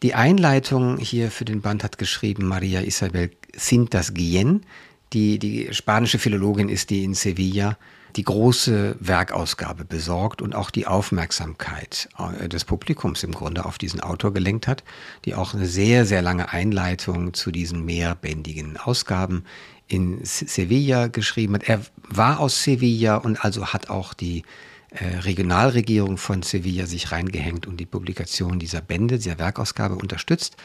Die 0.04 0.16
Einleitung 0.16 0.98
hier 0.98 1.32
für 1.32 1.46
den 1.46 1.62
Band 1.62 1.84
hat 1.84 1.98
geschrieben 1.98 2.48
Maria 2.48 2.82
Isabel 2.82 3.32
Cintas 3.58 4.14
Guillen 4.14 4.66
die, 5.14 5.40
die 5.40 5.74
spanische 5.74 6.20
Philologin 6.20 6.70
ist, 6.70 6.90
die 6.90 7.04
in 7.04 7.14
Sevilla 7.14 7.78
die 8.16 8.24
große 8.24 8.96
Werkausgabe 9.00 9.86
besorgt 9.86 10.42
und 10.42 10.56
auch 10.56 10.72
die 10.72 10.88
Aufmerksamkeit 10.88 12.10
äh, 12.18 12.50
des 12.50 12.66
Publikums 12.66 13.24
im 13.24 13.32
Grunde 13.32 13.66
auf 13.66 13.78
diesen 13.78 14.02
Autor 14.02 14.34
gelenkt 14.34 14.68
hat, 14.68 14.84
die 15.26 15.36
auch 15.36 15.54
eine 15.54 15.66
sehr, 15.66 16.06
sehr 16.06 16.22
lange 16.22 16.50
Einleitung 16.50 17.34
zu 17.34 17.52
diesen 17.52 17.86
mehrbändigen 17.86 18.78
Ausgaben 18.78 19.44
in 19.88 20.20
Sevilla 20.24 21.08
geschrieben 21.08 21.56
hat. 21.56 21.64
Er 21.64 21.82
war 22.08 22.40
aus 22.40 22.64
Sevilla 22.64 23.18
und 23.18 23.44
also 23.44 23.68
hat 23.68 23.90
auch 23.90 24.14
die 24.14 24.44
äh, 24.92 25.20
Regionalregierung 25.20 26.18
von 26.18 26.44
Sevilla 26.44 26.86
sich 26.86 27.12
reingehängt 27.12 27.66
und 27.66 27.78
die 27.78 27.86
Publikation 27.86 28.60
dieser 28.60 28.82
Bände, 28.82 29.18
dieser 29.18 29.40
Werkausgabe 29.40 29.96
unterstützt. 29.96 30.58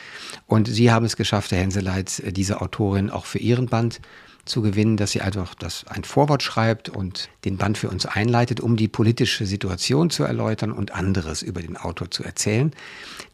Und 0.46 0.66
sie 0.66 0.90
haben 0.90 1.06
es 1.06 1.16
geschafft, 1.16 1.52
Herr 1.52 1.58
Henseleit, 1.58 2.22
diese 2.36 2.60
Autorin 2.60 3.10
auch 3.10 3.24
für 3.24 3.38
ihren 3.38 3.66
Band 3.66 4.00
zu 4.46 4.62
gewinnen, 4.62 4.96
dass 4.96 5.10
sie 5.10 5.20
einfach 5.20 5.54
das 5.54 5.84
ein 5.88 6.04
Vorwort 6.04 6.42
schreibt 6.42 6.88
und 6.88 7.28
den 7.44 7.56
Band 7.56 7.76
für 7.76 7.90
uns 7.90 8.06
einleitet, 8.06 8.60
um 8.60 8.76
die 8.76 8.88
politische 8.88 9.44
Situation 9.44 10.08
zu 10.08 10.24
erläutern 10.24 10.72
und 10.72 10.94
anderes 10.94 11.42
über 11.42 11.60
den 11.60 11.76
Autor 11.76 12.10
zu 12.10 12.24
erzählen. 12.24 12.72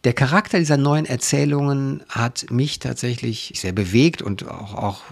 Der 0.04 0.14
Charakter 0.14 0.58
dieser 0.58 0.76
neuen 0.78 1.06
Erzählungen 1.06 2.02
hat 2.08 2.50
mich 2.50 2.78
tatsächlich 2.78 3.52
sehr 3.54 3.72
bewegt 3.72 4.22
und 4.22 4.48
auch, 4.48 4.74
auch 4.74 5.02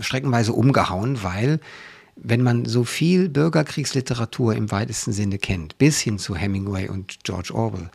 streckenweise 0.00 0.52
umgehauen, 0.52 1.22
weil 1.22 1.60
wenn 2.16 2.42
man 2.42 2.64
so 2.64 2.84
viel 2.84 3.28
Bürgerkriegsliteratur 3.28 4.54
im 4.54 4.70
weitesten 4.70 5.12
Sinne 5.12 5.38
kennt, 5.38 5.78
bis 5.78 6.00
hin 6.00 6.18
zu 6.18 6.34
Hemingway 6.34 6.88
und 6.88 7.24
George 7.24 7.52
Orwell, 7.54 7.90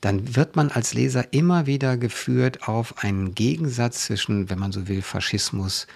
dann 0.00 0.36
wird 0.36 0.54
man 0.54 0.70
als 0.70 0.92
Leser 0.92 1.32
immer 1.32 1.66
wieder 1.66 1.96
geführt 1.96 2.68
auf 2.68 3.02
einen 3.02 3.34
Gegensatz 3.34 4.04
zwischen, 4.04 4.50
wenn 4.50 4.58
man 4.58 4.70
so 4.70 4.86
will, 4.86 5.00
Faschismus 5.00 5.86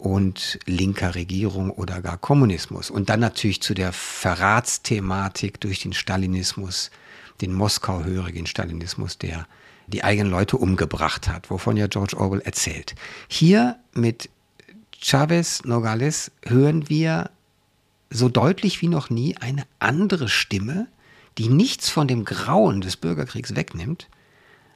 und 0.00 0.58
linker 0.66 1.14
Regierung 1.14 1.70
oder 1.70 2.00
gar 2.00 2.18
Kommunismus. 2.18 2.90
Und 2.90 3.10
dann 3.10 3.20
natürlich 3.20 3.62
zu 3.62 3.74
der 3.74 3.92
Verratsthematik 3.92 5.60
durch 5.60 5.80
den 5.80 5.92
Stalinismus, 5.92 6.90
den 7.40 7.52
Moskau-hörigen 7.52 8.46
Stalinismus, 8.46 9.18
der 9.18 9.46
die 9.86 10.04
eigenen 10.04 10.30
Leute 10.30 10.56
umgebracht 10.56 11.28
hat, 11.28 11.50
wovon 11.50 11.76
ja 11.76 11.86
George 11.86 12.16
Orwell 12.16 12.40
erzählt. 12.40 12.94
Hier 13.28 13.76
mit 13.92 14.30
Chavez 15.00 15.64
Nogales 15.64 16.30
hören 16.44 16.88
wir 16.88 17.30
so 18.10 18.28
deutlich 18.28 18.82
wie 18.82 18.88
noch 18.88 19.10
nie 19.10 19.36
eine 19.36 19.64
andere 19.78 20.28
Stimme, 20.28 20.88
die 21.38 21.48
nichts 21.48 21.88
von 21.88 22.08
dem 22.08 22.24
Grauen 22.24 22.80
des 22.80 22.96
Bürgerkriegs 22.96 23.54
wegnimmt, 23.54 24.08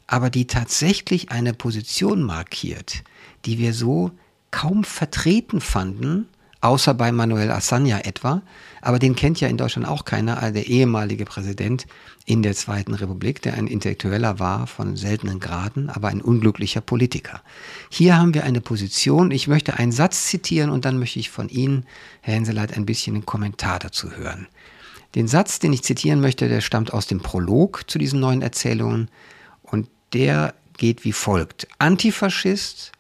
aber 0.07 0.31
die 0.31 0.47
tatsächlich 0.47 1.31
eine 1.31 1.55
Position 1.55 2.23
markiert, 2.23 3.03
die 3.45 3.59
wir 3.59 3.73
so 3.75 4.13
kaum 4.55 4.85
vertreten 4.85 5.61
fanden, 5.61 6.29
außer 6.61 6.95
bei 6.95 7.11
Manuel 7.11 7.51
Assanja 7.51 7.99
etwa, 7.99 8.41
aber 8.81 9.01
den 9.01 9.17
kennt 9.17 9.41
ja 9.41 9.49
in 9.49 9.57
Deutschland 9.57 9.89
auch 9.89 10.05
keiner, 10.05 10.41
also 10.41 10.55
der 10.55 10.69
ehemalige 10.69 11.25
Präsident 11.25 11.89
in 12.25 12.45
der 12.45 12.55
Zweiten 12.55 12.95
Republik, 12.95 13.43
der 13.43 13.55
ein 13.55 13.67
Intellektueller 13.67 14.39
war 14.39 14.69
von 14.69 14.97
seltenen 14.97 15.41
Graden, 15.41 15.91
aber 15.91 16.07
ein 16.07 16.23
unglücklicher 16.23 16.81
Politiker. 16.81 17.43
Hier 17.91 18.17
haben 18.17 18.33
wir 18.33 18.45
eine 18.45 18.61
Position, 18.61 19.33
ich 19.33 19.49
möchte 19.49 19.75
einen 19.75 19.91
Satz 19.91 20.29
zitieren 20.29 20.71
und 20.71 20.85
dann 20.85 21.01
möchte 21.01 21.19
ich 21.19 21.31
von 21.31 21.49
Ihnen, 21.49 21.85
Herr 22.21 22.35
Henseleit, 22.35 22.77
ein 22.77 22.87
bisschen 22.87 23.17
einen 23.17 23.27
Kommentar 23.27 23.81
dazu 23.81 24.13
hören. 24.13 24.47
Den 25.17 25.27
Satz, 25.27 25.59
den 25.59 25.73
ich 25.73 25.83
zitieren 25.83 26.21
möchte, 26.21 26.49
der 26.49 26.61
stammt 26.61 26.93
aus 26.93 27.09
dem 27.09 27.19
Prolog 27.19 27.91
zu 27.91 27.99
diesen 27.99 28.21
neuen 28.21 28.41
Erzählungen 28.41 29.09
und 29.63 29.89
der 30.13 30.55
geht 30.77 31.05
wie 31.05 31.13
folgt. 31.13 31.67
Antifaschist, 31.79 32.93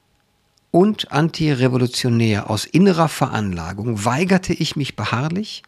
und 0.74 1.12
antirevolutionär 1.12 2.50
aus 2.50 2.64
innerer 2.64 3.08
Veranlagung 3.08 4.04
weigerte 4.04 4.52
ich 4.52 4.74
mich 4.74 4.96
beharrlich, 4.96 5.62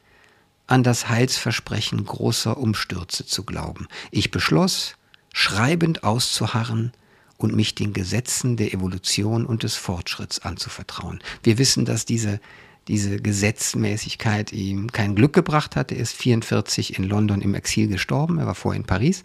an 0.66 0.82
das 0.82 1.08
Heilsversprechen 1.08 2.04
großer 2.04 2.56
Umstürze 2.56 3.25
zu 3.25 3.44
glauben. 3.44 3.86
Ich 4.10 4.32
beschloss, 4.32 4.96
schreibend 5.32 6.02
auszuharren 6.02 6.90
und 7.36 7.54
mich 7.54 7.76
den 7.76 7.92
Gesetzen 7.92 8.56
der 8.56 8.75
Evolution 8.75 9.46
und 9.46 9.62
des 9.62 9.76
Fortschritts 9.76 10.40
anzuvertrauen. 10.40 11.20
Wir 11.44 11.56
wissen, 11.58 11.84
dass 11.84 12.04
diese, 12.04 12.40
diese 12.88 13.18
Gesetzmäßigkeit 13.18 14.50
ihm 14.50 14.90
kein 14.90 15.14
Glück 15.14 15.34
gebracht 15.34 15.76
hat. 15.76 15.92
Er 15.92 15.98
ist 15.98 16.14
44 16.14 16.98
in 16.98 17.04
London 17.04 17.42
im 17.42 17.54
Exil 17.54 17.86
gestorben, 17.86 18.40
er 18.40 18.46
war 18.48 18.56
vorher 18.56 18.80
in 18.80 18.86
Paris. 18.88 19.22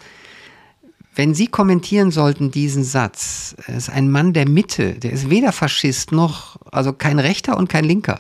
Wenn 1.13 1.34
Sie 1.34 1.48
kommentieren 1.48 2.12
sollten 2.12 2.51
diesen 2.51 2.84
Satz, 2.84 3.56
er 3.68 3.75
ist 3.75 3.89
ein 3.89 4.10
Mann 4.10 4.32
der 4.32 4.48
Mitte, 4.48 4.94
der 4.94 5.12
ist 5.12 5.30
weder 5.30 5.51
Faschist 5.51 6.12
noch, 6.13 6.58
also 6.72 6.94
kein 6.94 7.20
Rechter 7.20 7.58
und 7.58 7.68
kein 7.68 7.84
Linker. 7.84 8.20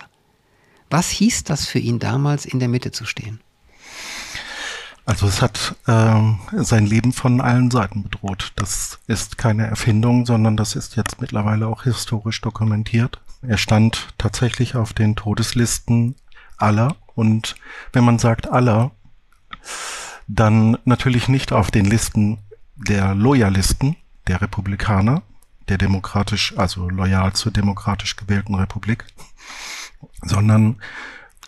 Was 0.89 1.09
hieß 1.09 1.45
das 1.45 1.65
für 1.65 1.79
ihn 1.79 1.99
damals, 1.99 2.45
in 2.45 2.59
der 2.59 2.67
Mitte 2.67 2.91
zu 2.91 3.05
stehen? 3.05 3.39
Also 5.05 5.25
es 5.25 5.41
hat 5.41 5.75
ähm, 5.87 6.39
sein 6.51 6.85
Leben 6.85 7.13
von 7.13 7.39
allen 7.41 7.71
Seiten 7.71 8.03
bedroht. 8.03 8.51
Das 8.57 8.99
ist 9.07 9.37
keine 9.37 9.67
Erfindung, 9.67 10.25
sondern 10.25 10.57
das 10.57 10.75
ist 10.75 10.95
jetzt 10.95 11.21
mittlerweile 11.21 11.67
auch 11.67 11.83
historisch 11.83 12.41
dokumentiert. 12.41 13.21
Er 13.41 13.57
stand 13.57 14.09
tatsächlich 14.17 14.75
auf 14.75 14.93
den 14.93 15.15
Todeslisten 15.15 16.15
aller. 16.57 16.95
Und 17.15 17.55
wenn 17.93 18.03
man 18.03 18.19
sagt 18.19 18.51
aller, 18.51 18.91
dann 20.27 20.77
natürlich 20.85 21.27
nicht 21.29 21.51
auf 21.51 21.71
den 21.71 21.85
Listen 21.85 22.39
der 22.87 23.15
Loyalisten 23.15 23.95
der 24.27 24.41
Republikaner, 24.41 25.23
der 25.69 25.77
demokratisch, 25.77 26.57
also 26.57 26.89
loyal 26.89 27.33
zur 27.33 27.51
demokratisch 27.51 28.15
gewählten 28.15 28.55
Republik, 28.55 29.05
sondern 30.23 30.77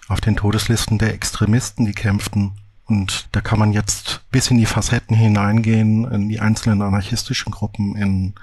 auf 0.08 0.22
den 0.22 0.36
Todeslisten 0.36 0.98
der 0.98 1.14
Extremisten, 1.14 1.86
die 1.86 1.94
kämpften. 1.94 2.54
Und 2.86 3.28
da 3.32 3.42
kann 3.42 3.60
man 3.60 3.74
jetzt 3.74 4.26
bis 4.32 4.52
in 4.52 4.58
die 4.58 4.66
Facetten 4.66 5.16
hineingehen, 5.16 6.06
in 6.12 6.30
die 6.30 6.40
einzelnen 6.40 6.82
anarchistischen 6.82 7.52
Gruppen 7.52 7.96
in 7.96 8.34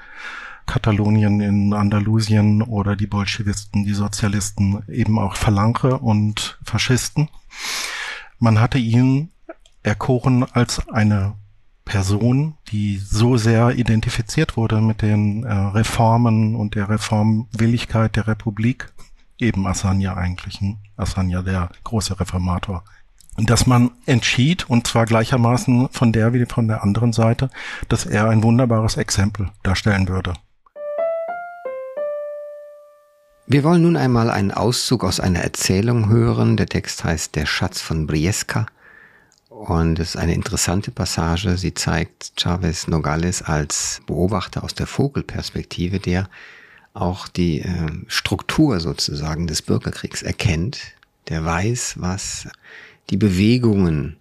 Katalonien 0.66 1.40
in 1.40 1.75
Andalusien 1.75 2.62
oder 2.62 2.94
die 2.94 3.09
Bolschewisten, 3.09 3.85
die 3.85 3.92
Sozialisten 3.92 4.85
eben 4.88 5.18
auch 5.18 5.35
Phalange 5.35 5.99
und 5.99 6.59
Faschisten. 6.62 7.28
Man 8.38 8.61
hatte 8.61 8.78
ihn 8.78 9.30
erkoren 9.82 10.44
als 10.44 10.88
eine 10.88 11.35
Person, 11.90 12.54
die 12.68 12.99
so 12.99 13.37
sehr 13.37 13.70
identifiziert 13.76 14.56
wurde 14.56 14.80
mit 14.80 15.02
den 15.02 15.42
äh, 15.42 15.52
Reformen 15.52 16.54
und 16.54 16.76
der 16.76 16.88
Reformwilligkeit 16.88 18.14
der 18.14 18.28
Republik, 18.28 18.92
eben 19.40 19.66
Asania 19.66 20.14
eigentlich, 20.14 20.61
hm? 20.61 20.76
Asania 20.97 21.42
der 21.42 21.68
große 21.82 22.20
Reformator, 22.20 22.85
dass 23.38 23.66
man 23.66 23.90
entschied, 24.06 24.70
und 24.70 24.87
zwar 24.87 25.04
gleichermaßen 25.04 25.88
von 25.90 26.12
der 26.12 26.32
wie 26.32 26.47
von 26.47 26.68
der 26.68 26.85
anderen 26.85 27.12
Seite, 27.12 27.50
dass 27.88 28.06
er 28.06 28.28
ein 28.30 28.44
wunderbares 28.44 28.97
Exempel 28.97 29.50
darstellen 29.64 30.06
würde. 30.06 30.35
Wir 33.49 33.64
wollen 33.64 33.82
nun 33.82 33.97
einmal 33.97 34.30
einen 34.30 34.52
Auszug 34.52 35.02
aus 35.02 35.18
einer 35.18 35.40
Erzählung 35.40 36.09
hören. 36.09 36.56
Der 36.56 36.66
Text 36.66 37.02
heißt 37.02 37.35
Der 37.35 37.47
Schatz 37.47 37.80
von 37.80 38.06
Briesca. 38.06 38.66
Und 39.60 39.98
es 39.98 40.14
ist 40.14 40.16
eine 40.16 40.32
interessante 40.32 40.90
Passage. 40.90 41.58
Sie 41.58 41.74
zeigt 41.74 42.32
Chavez 42.40 42.86
Nogales 42.86 43.42
als 43.42 44.00
Beobachter 44.06 44.64
aus 44.64 44.74
der 44.74 44.86
Vogelperspektive, 44.86 46.00
der 46.00 46.30
auch 46.94 47.28
die 47.28 47.60
äh, 47.60 47.90
Struktur 48.06 48.80
sozusagen 48.80 49.46
des 49.46 49.60
Bürgerkriegs 49.60 50.22
erkennt, 50.22 50.80
der 51.28 51.44
weiß, 51.44 51.96
was 51.98 52.48
die 53.10 53.18
Bewegungen 53.18 54.16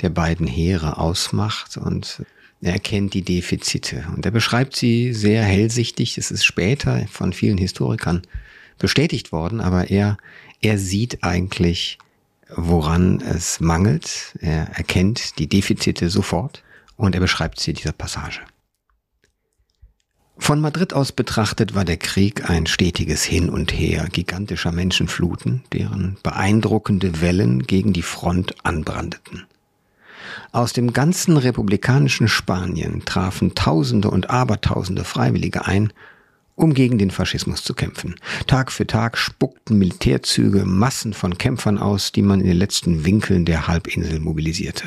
der 0.00 0.10
beiden 0.10 0.46
Heere 0.46 0.96
ausmacht 0.98 1.76
und 1.76 2.24
er 2.62 2.74
erkennt 2.74 3.14
die 3.14 3.22
Defizite. 3.22 4.04
Und 4.14 4.24
er 4.24 4.30
beschreibt 4.30 4.76
sie 4.76 5.12
sehr 5.12 5.42
hellsichtig. 5.42 6.18
Es 6.18 6.30
ist 6.30 6.44
später 6.44 7.04
von 7.10 7.32
vielen 7.32 7.58
Historikern 7.58 8.22
bestätigt 8.78 9.32
worden, 9.32 9.60
aber 9.60 9.90
er, 9.90 10.18
er 10.62 10.78
sieht 10.78 11.24
eigentlich, 11.24 11.98
woran 12.56 13.20
es 13.20 13.60
mangelt. 13.60 14.36
Er 14.40 14.76
erkennt 14.76 15.38
die 15.38 15.48
Defizite 15.48 16.10
sofort 16.10 16.62
und 16.96 17.14
er 17.14 17.20
beschreibt 17.20 17.60
sie 17.60 17.72
dieser 17.72 17.92
Passage. 17.92 18.40
Von 20.36 20.60
Madrid 20.60 20.92
aus 20.92 21.12
betrachtet 21.12 21.74
war 21.74 21.84
der 21.84 21.96
Krieg 21.96 22.50
ein 22.50 22.66
stetiges 22.66 23.22
Hin 23.22 23.48
und 23.48 23.72
Her 23.72 24.08
gigantischer 24.10 24.72
Menschenfluten, 24.72 25.62
deren 25.72 26.16
beeindruckende 26.22 27.20
Wellen 27.20 27.62
gegen 27.62 27.92
die 27.92 28.02
Front 28.02 28.54
anbrandeten. 28.64 29.46
Aus 30.50 30.72
dem 30.72 30.92
ganzen 30.92 31.36
republikanischen 31.36 32.28
Spanien 32.28 33.04
trafen 33.04 33.54
Tausende 33.54 34.10
und 34.10 34.30
Abertausende 34.30 35.04
Freiwillige 35.04 35.66
ein, 35.66 35.92
um 36.56 36.74
gegen 36.74 36.98
den 36.98 37.10
Faschismus 37.10 37.64
zu 37.64 37.74
kämpfen. 37.74 38.14
Tag 38.46 38.70
für 38.70 38.86
Tag 38.86 39.18
spuckten 39.18 39.78
Militärzüge 39.78 40.64
Massen 40.64 41.12
von 41.12 41.36
Kämpfern 41.36 41.78
aus, 41.78 42.12
die 42.12 42.22
man 42.22 42.40
in 42.40 42.46
den 42.46 42.56
letzten 42.56 43.04
Winkeln 43.04 43.44
der 43.44 43.66
Halbinsel 43.66 44.20
mobilisierte. 44.20 44.84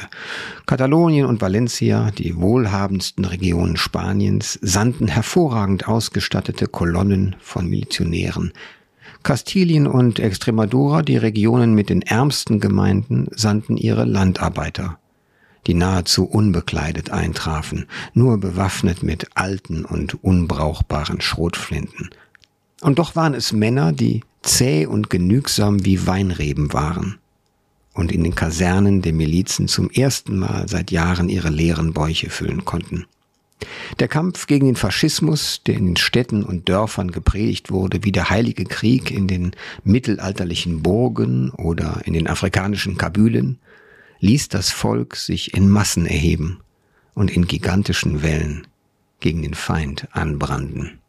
Katalonien 0.65 1.25
und 1.25 1.41
Valencia, 1.41 2.12
die 2.12 2.38
wohlhabendsten 2.38 3.25
Regionen 3.25 3.77
Spaniens, 3.77 4.57
sandten 4.62 5.07
hervorragend 5.07 5.88
ausgestattete 5.88 6.67
Kolonnen 6.67 7.36
von 7.39 7.67
Milizionären. 7.67 8.53
Kastilien 9.24 9.88
und 9.88 10.19
Extremadura, 10.19 11.01
die 11.01 11.17
Regionen 11.17 11.74
mit 11.74 11.89
den 11.89 12.01
ärmsten 12.01 12.59
Gemeinden, 12.59 13.27
sandten 13.31 13.75
ihre 13.75 14.05
Landarbeiter 14.05 15.00
die 15.67 15.74
nahezu 15.74 16.25
unbekleidet 16.25 17.12
eintrafen, 17.12 17.86
nur 18.13 18.39
bewaffnet 18.39 19.03
mit 19.03 19.27
alten 19.36 19.86
und 19.86 20.24
unbrauchbaren 20.24 21.21
Schrotflinten. 21.21 22.09
Und 22.81 23.00
doch 23.00 23.15
waren 23.15 23.33
es 23.33 23.53
Männer, 23.53 23.92
die 23.92 24.22
zäh 24.42 24.85
und 24.85 25.09
genügsam 25.09 25.85
wie 25.85 26.07
Weinreben 26.07 26.74
waren 26.74 27.20
und 27.98 28.11
in 28.11 28.24
den 28.24 28.35
Kasernen 28.35 29.01
der 29.01 29.13
Milizen 29.13 29.68
zum 29.68 29.89
ersten 29.89 30.37
Mal 30.37 30.68
seit 30.68 30.92
Jahren 30.92 31.29
ihre 31.29 31.50
leeren 31.50 31.94
Bäuche 31.94 32.29
füllen 32.29 32.63
konnten. 32.63 33.05
Der 34.00 34.07
Kampf 34.07 34.46
gegen 34.46 34.68
den 34.68 34.75
Faschismus, 34.75 35.61
der 35.65 35.75
in 35.75 35.87
den 35.87 35.98
Städten 35.98 36.44
und 36.44 36.70
Dörfern 36.70 37.09
gepredigt 37.09 37.72
wurde, 37.72 38.03
wie 38.03 38.11
der 38.11 38.29
Heilige 38.29 38.65
Krieg 38.65 39.09
in 39.09 39.27
den 39.27 39.51
mittelalterlichen 39.83 40.83
Burgen 40.83 41.50
oder 41.50 42.01
in 42.05 42.13
den 42.13 42.27
afrikanischen 42.27 42.98
Kabülen, 42.98 43.57
ließ 44.20 44.50
das 44.50 44.72
Volk 44.72 45.16
sich 45.16 45.53
in 45.53 45.70
Massen 45.70 46.06
erheben 46.06 46.62
und 47.14 47.32
in 47.32 47.48
gigantischen 47.48 48.22
Wellen 48.22 48.68
gegen 49.20 49.42
den 49.42 49.53
Feind 49.53 50.08
anbranden. 50.12 51.00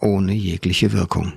Ohne 0.00 0.32
jegliche 0.32 0.92
Wirkung. 0.92 1.32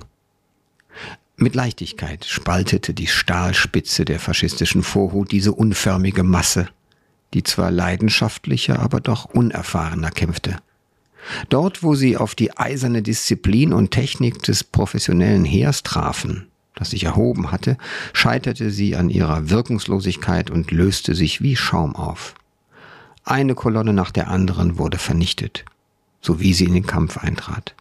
Mit 1.36 1.54
Leichtigkeit 1.54 2.24
spaltete 2.24 2.94
die 2.94 3.06
Stahlspitze 3.06 4.04
der 4.04 4.18
faschistischen 4.18 4.82
Vorhut 4.82 5.30
diese 5.30 5.52
unförmige 5.52 6.24
Masse, 6.24 6.68
die 7.34 7.42
zwar 7.42 7.70
leidenschaftlicher, 7.70 8.80
aber 8.80 9.00
doch 9.00 9.26
unerfahrener 9.26 10.10
kämpfte. 10.10 10.56
Dort, 11.48 11.82
wo 11.82 11.94
sie 11.94 12.16
auf 12.16 12.34
die 12.34 12.56
eiserne 12.56 13.02
Disziplin 13.02 13.72
und 13.72 13.90
Technik 13.90 14.42
des 14.42 14.64
professionellen 14.64 15.44
Heers 15.44 15.82
trafen, 15.82 16.48
das 16.78 16.90
sich 16.90 17.04
erhoben 17.04 17.50
hatte, 17.50 17.76
scheiterte 18.12 18.70
sie 18.70 18.96
an 18.96 19.10
ihrer 19.10 19.50
Wirkungslosigkeit 19.50 20.50
und 20.50 20.70
löste 20.70 21.14
sich 21.14 21.42
wie 21.42 21.56
Schaum 21.56 21.96
auf. 21.96 22.34
Eine 23.24 23.54
Kolonne 23.54 23.92
nach 23.92 24.10
der 24.10 24.28
anderen 24.28 24.78
wurde 24.78 24.98
vernichtet, 24.98 25.64
so 26.20 26.40
wie 26.40 26.54
sie 26.54 26.64
in 26.64 26.74
den 26.74 26.86
Kampf 26.86 27.18
eintrat. 27.18 27.74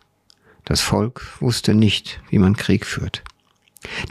Das 0.65 0.81
Volk 0.81 1.25
wusste 1.39 1.73
nicht, 1.73 2.19
wie 2.29 2.39
man 2.39 2.57
Krieg 2.57 2.85
führt. 2.85 3.23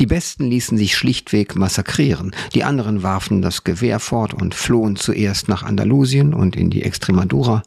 Die 0.01 0.07
Besten 0.07 0.47
ließen 0.47 0.79
sich 0.79 0.97
schlichtweg 0.97 1.57
massakrieren, 1.57 2.35
die 2.55 2.65
anderen 2.65 3.03
warfen 3.03 3.43
das 3.43 3.65
Gewehr 3.65 3.99
fort 4.01 4.33
und 4.33 4.55
flohen 4.55 4.97
zuerst 4.97 5.49
nach 5.49 5.63
Andalusien 5.63 6.33
und 6.33 6.57
in 6.57 6.71
die 6.71 6.83
Extremadura, 6.83 7.63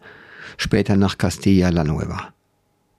später 0.57 0.95
nach 0.95 1.17
Castilla 1.17 1.69
la 1.69 1.83
Nueva. 1.83 2.33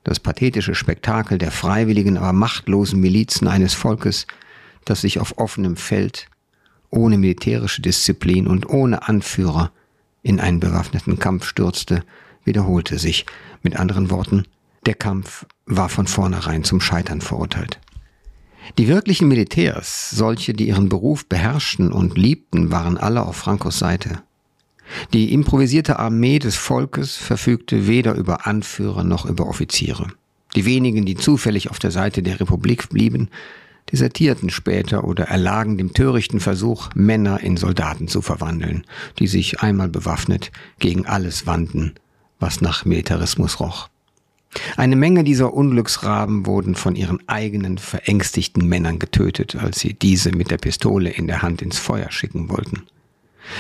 Das 0.04 0.18
pathetische 0.18 0.74
Spektakel 0.74 1.38
der 1.38 1.50
freiwilligen, 1.50 2.16
aber 2.16 2.32
machtlosen 2.32 3.00
Milizen 3.00 3.48
eines 3.48 3.74
Volkes, 3.74 4.26
das 4.84 5.02
sich 5.02 5.20
auf 5.20 5.38
offenem 5.38 5.76
Feld, 5.76 6.26
ohne 6.90 7.18
militärische 7.18 7.82
Disziplin 7.82 8.46
und 8.46 8.68
ohne 8.68 9.06
Anführer 9.06 9.72
in 10.22 10.40
einen 10.40 10.60
bewaffneten 10.60 11.18
Kampf 11.18 11.46
stürzte, 11.46 12.02
wiederholte 12.44 12.98
sich. 12.98 13.26
Mit 13.62 13.76
anderen 13.76 14.10
Worten, 14.10 14.44
der 14.86 14.94
Kampf 14.94 15.46
war 15.66 15.88
von 15.88 16.06
vornherein 16.06 16.64
zum 16.64 16.80
Scheitern 16.80 17.20
verurteilt. 17.20 17.78
Die 18.78 18.88
wirklichen 18.88 19.28
Militärs, 19.28 20.10
solche, 20.10 20.54
die 20.54 20.68
ihren 20.68 20.88
Beruf 20.88 21.26
beherrschten 21.26 21.92
und 21.92 22.16
liebten, 22.16 22.70
waren 22.70 22.96
alle 22.96 23.22
auf 23.26 23.36
Francos 23.36 23.78
Seite. 23.78 24.22
Die 25.12 25.32
improvisierte 25.32 25.98
Armee 25.98 26.38
des 26.38 26.56
Volkes 26.56 27.16
verfügte 27.16 27.86
weder 27.86 28.14
über 28.14 28.46
Anführer 28.46 29.04
noch 29.04 29.26
über 29.26 29.46
Offiziere. 29.46 30.08
Die 30.56 30.64
wenigen, 30.64 31.04
die 31.04 31.14
zufällig 31.14 31.70
auf 31.70 31.78
der 31.78 31.90
Seite 31.90 32.22
der 32.22 32.40
Republik 32.40 32.88
blieben, 32.88 33.28
desertierten 33.90 34.50
später 34.50 35.04
oder 35.04 35.24
erlagen 35.24 35.78
dem 35.78 35.92
törichten 35.92 36.40
Versuch, 36.40 36.90
Männer 36.94 37.40
in 37.40 37.56
Soldaten 37.56 38.08
zu 38.08 38.22
verwandeln, 38.22 38.84
die 39.18 39.26
sich 39.26 39.60
einmal 39.60 39.88
bewaffnet 39.88 40.50
gegen 40.78 41.06
alles 41.06 41.46
wandten, 41.46 41.94
was 42.38 42.60
nach 42.60 42.84
Militarismus 42.84 43.60
roch. 43.60 43.88
Eine 44.76 44.96
Menge 44.96 45.22
dieser 45.22 45.54
Unglücksraben 45.54 46.44
wurden 46.46 46.74
von 46.74 46.96
ihren 46.96 47.20
eigenen 47.28 47.78
verängstigten 47.78 48.66
Männern 48.66 48.98
getötet, 48.98 49.54
als 49.56 49.78
sie 49.78 49.94
diese 49.94 50.32
mit 50.32 50.50
der 50.50 50.58
Pistole 50.58 51.10
in 51.10 51.28
der 51.28 51.42
Hand 51.42 51.62
ins 51.62 51.78
Feuer 51.78 52.10
schicken 52.10 52.48
wollten. 52.48 52.82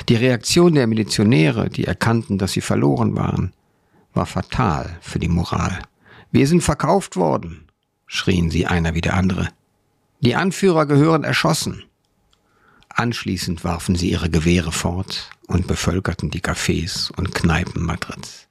Die 0.08 0.16
Reaktion 0.16 0.74
der 0.74 0.86
Milizionäre, 0.86 1.70
die 1.70 1.84
erkannten, 1.84 2.38
dass 2.38 2.52
sie 2.52 2.60
verloren 2.60 3.16
waren, 3.16 3.52
war 4.14 4.26
fatal 4.26 4.98
für 5.00 5.18
die 5.18 5.28
Moral. 5.28 5.82
Wir 6.32 6.46
sind 6.46 6.62
verkauft 6.62 7.16
worden, 7.16 7.66
schrien 8.06 8.50
sie 8.50 8.66
einer 8.66 8.94
wie 8.94 9.00
der 9.00 9.14
andere. 9.14 9.48
Die 10.20 10.36
Anführer 10.36 10.86
gehören 10.86 11.24
erschossen. 11.24 11.84
Anschließend 12.88 13.64
warfen 13.64 13.94
sie 13.94 14.10
ihre 14.10 14.30
Gewehre 14.30 14.72
fort 14.72 15.30
und 15.46 15.66
bevölkerten 15.66 16.30
die 16.30 16.40
Cafés 16.40 17.10
und 17.12 17.34
Kneipen 17.34 17.82
Madrids. 17.82 18.46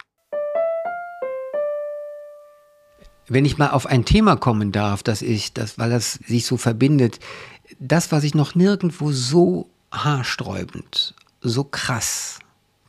Wenn 3.27 3.45
ich 3.45 3.59
mal 3.59 3.69
auf 3.69 3.85
ein 3.85 4.05
Thema 4.05 4.37
kommen 4.37 4.71
darf, 4.71 5.03
das 5.03 5.21
ich, 5.21 5.53
das, 5.53 5.77
weil 5.77 5.91
das 5.91 6.13
sich 6.13 6.47
so 6.47 6.57
verbindet, 6.57 7.19
das, 7.77 8.11
was 8.11 8.23
ich 8.23 8.33
noch 8.33 8.55
nirgendwo 8.55 9.11
so 9.11 9.69
haarsträubend 9.91 11.15
so 11.41 11.63
krass 11.63 12.39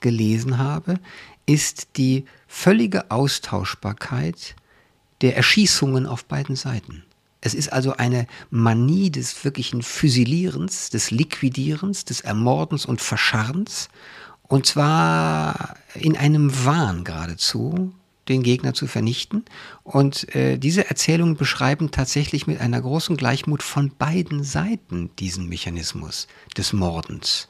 gelesen 0.00 0.58
habe, 0.58 0.98
ist 1.46 1.96
die 1.96 2.24
völlige 2.46 3.10
Austauschbarkeit 3.10 4.56
der 5.20 5.36
Erschießungen 5.36 6.06
auf 6.06 6.24
beiden 6.24 6.56
Seiten. 6.56 7.04
Es 7.40 7.54
ist 7.54 7.72
also 7.72 7.94
eine 7.94 8.26
Manie 8.50 9.10
des 9.10 9.44
wirklichen 9.44 9.82
Füsilierens, 9.82 10.90
des 10.90 11.10
Liquidierens, 11.10 12.04
des 12.04 12.20
Ermordens 12.20 12.84
und 12.84 13.00
Verscharrens. 13.00 13.88
Und 14.42 14.66
zwar 14.66 15.76
in 15.94 16.16
einem 16.16 16.64
Wahn 16.64 17.04
geradezu, 17.04 17.94
den 18.30 18.42
Gegner 18.42 18.72
zu 18.72 18.86
vernichten. 18.86 19.44
Und 19.82 20.34
äh, 20.34 20.56
diese 20.56 20.88
Erzählungen 20.88 21.36
beschreiben 21.36 21.90
tatsächlich 21.90 22.46
mit 22.46 22.60
einer 22.60 22.80
großen 22.80 23.16
Gleichmut 23.16 23.62
von 23.62 23.92
beiden 23.96 24.42
Seiten 24.42 25.10
diesen 25.18 25.48
Mechanismus 25.48 26.28
des 26.56 26.72
Mordens. 26.72 27.48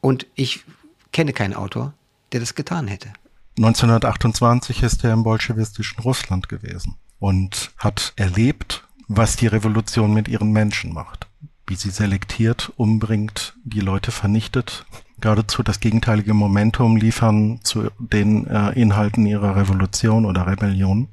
Und 0.00 0.26
ich 0.34 0.64
kenne 1.12 1.32
keinen 1.32 1.54
Autor, 1.54 1.94
der 2.32 2.40
das 2.40 2.54
getan 2.54 2.86
hätte. 2.86 3.12
1928 3.56 4.82
ist 4.82 5.04
er 5.04 5.12
im 5.12 5.22
bolschewistischen 5.22 6.00
Russland 6.00 6.48
gewesen 6.48 6.96
und 7.18 7.70
hat 7.78 8.12
erlebt, 8.16 8.84
was 9.06 9.36
die 9.36 9.46
Revolution 9.46 10.12
mit 10.12 10.28
ihren 10.28 10.50
Menschen 10.50 10.92
macht. 10.92 11.28
Wie 11.66 11.76
sie 11.76 11.90
selektiert, 11.90 12.72
umbringt, 12.76 13.54
die 13.64 13.80
Leute 13.80 14.10
vernichtet, 14.10 14.84
geradezu 15.20 15.62
das 15.62 15.80
gegenteilige 15.80 16.34
Momentum 16.34 16.96
liefern 16.96 17.60
zu 17.62 17.90
den 17.98 18.46
äh, 18.46 18.70
Inhalten 18.72 19.26
ihrer 19.26 19.56
Revolution 19.56 20.24
oder 20.26 20.46
Rebellion. 20.46 21.08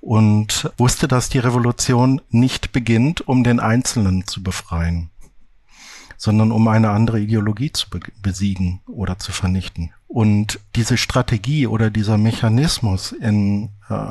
Und 0.00 0.70
wusste, 0.78 1.06
dass 1.06 1.28
die 1.28 1.38
Revolution 1.38 2.20
nicht 2.30 2.72
beginnt, 2.72 3.26
um 3.28 3.44
den 3.44 3.60
Einzelnen 3.60 4.26
zu 4.26 4.42
befreien, 4.42 5.10
sondern 6.16 6.50
um 6.50 6.66
eine 6.66 6.90
andere 6.90 7.20
Ideologie 7.20 7.70
zu 7.70 7.88
be 7.88 8.00
besiegen 8.20 8.80
oder 8.86 9.18
zu 9.20 9.30
vernichten. 9.30 9.92
Und 10.08 10.58
diese 10.74 10.96
Strategie 10.96 11.68
oder 11.68 11.90
dieser 11.90 12.18
Mechanismus 12.18 13.12
in 13.12 13.70
äh, 13.88 14.10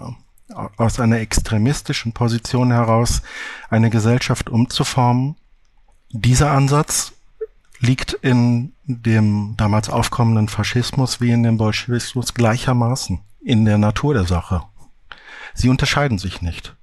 aus 0.78 1.00
einer 1.00 1.20
extremistischen 1.20 2.14
Position 2.14 2.72
heraus 2.72 3.22
eine 3.70 3.90
Gesellschaft 3.90 4.50
umzuformen, 4.50 5.36
dieser 6.10 6.52
Ansatz 6.52 7.14
liegt 7.82 8.14
in 8.14 8.74
dem 8.86 9.56
damals 9.58 9.90
aufkommenden 9.90 10.48
Faschismus 10.48 11.20
wie 11.20 11.32
in 11.32 11.44
dem 11.44 11.58
Bolschewismus 11.58 12.34
gleichermaßen 12.34 13.20
in 13.44 13.66
der 13.66 13.80
Natur 13.80 14.14
der 14.14 14.26
Sache. 14.26 14.64
Sie 15.56 15.68
unterscheiden 15.68 16.20
sich 16.20 16.42
nicht. 16.42 16.76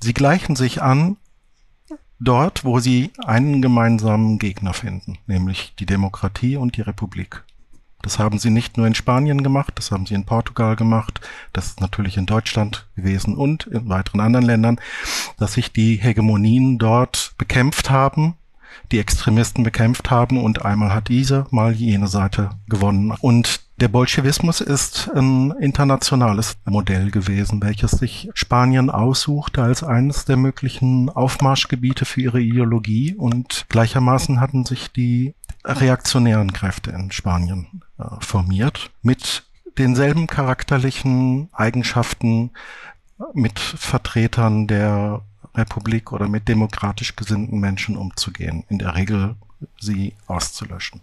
Sie 0.00 0.12
gleichen 0.12 0.56
sich 0.56 0.82
an 0.82 1.16
dort, 2.18 2.64
wo 2.64 2.80
sie 2.80 3.12
einen 3.24 3.62
gemeinsamen 3.62 4.40
Gegner 4.40 4.74
finden, 4.74 5.18
nämlich 5.26 5.74
die 5.78 5.86
Demokratie 5.86 6.56
und 6.56 6.76
die 6.76 6.82
Republik. 6.82 7.44
Das 8.02 8.18
haben 8.18 8.38
sie 8.38 8.50
nicht 8.50 8.76
nur 8.76 8.86
in 8.86 8.94
Spanien 8.94 9.42
gemacht, 9.42 9.74
das 9.76 9.90
haben 9.92 10.06
sie 10.06 10.14
in 10.14 10.24
Portugal 10.24 10.76
gemacht, 10.76 11.20
das 11.52 11.66
ist 11.66 11.80
natürlich 11.80 12.16
in 12.16 12.26
Deutschland 12.26 12.88
gewesen 12.96 13.36
und 13.36 13.66
in 13.66 13.88
weiteren 13.88 14.20
anderen 14.20 14.46
Ländern, 14.46 14.80
dass 15.36 15.54
sich 15.54 15.72
die 15.72 15.96
Hegemonien 15.96 16.78
dort 16.78 17.34
bekämpft 17.38 17.90
haben 17.90 18.34
die 18.92 18.98
Extremisten 18.98 19.64
bekämpft 19.64 20.10
haben 20.10 20.42
und 20.42 20.64
einmal 20.64 20.94
hat 20.94 21.08
diese, 21.08 21.46
mal 21.50 21.72
jene 21.72 22.08
Seite 22.08 22.50
gewonnen. 22.68 23.12
Und 23.20 23.60
der 23.80 23.88
Bolschewismus 23.88 24.60
ist 24.60 25.08
ein 25.14 25.52
internationales 25.60 26.56
Modell 26.64 27.10
gewesen, 27.10 27.62
welches 27.62 27.92
sich 27.92 28.28
Spanien 28.34 28.90
aussuchte 28.90 29.62
als 29.62 29.84
eines 29.84 30.24
der 30.24 30.36
möglichen 30.36 31.10
Aufmarschgebiete 31.10 32.04
für 32.04 32.20
ihre 32.20 32.40
Ideologie 32.40 33.14
und 33.14 33.66
gleichermaßen 33.68 34.40
hatten 34.40 34.64
sich 34.64 34.90
die 34.90 35.34
reaktionären 35.64 36.52
Kräfte 36.52 36.90
in 36.90 37.12
Spanien 37.12 37.82
äh, 37.98 38.04
formiert 38.20 38.90
mit 39.02 39.44
denselben 39.78 40.26
charakterlichen 40.26 41.48
Eigenschaften, 41.52 42.50
mit 43.32 43.58
Vertretern 43.58 44.66
der 44.66 45.22
Republik 45.54 46.12
oder 46.12 46.28
mit 46.28 46.48
demokratisch 46.48 47.16
gesinnten 47.16 47.58
Menschen 47.58 47.96
umzugehen. 47.96 48.64
In 48.68 48.78
der 48.78 48.94
Regel 48.94 49.36
sie 49.80 50.14
auszulöschen. 50.26 51.00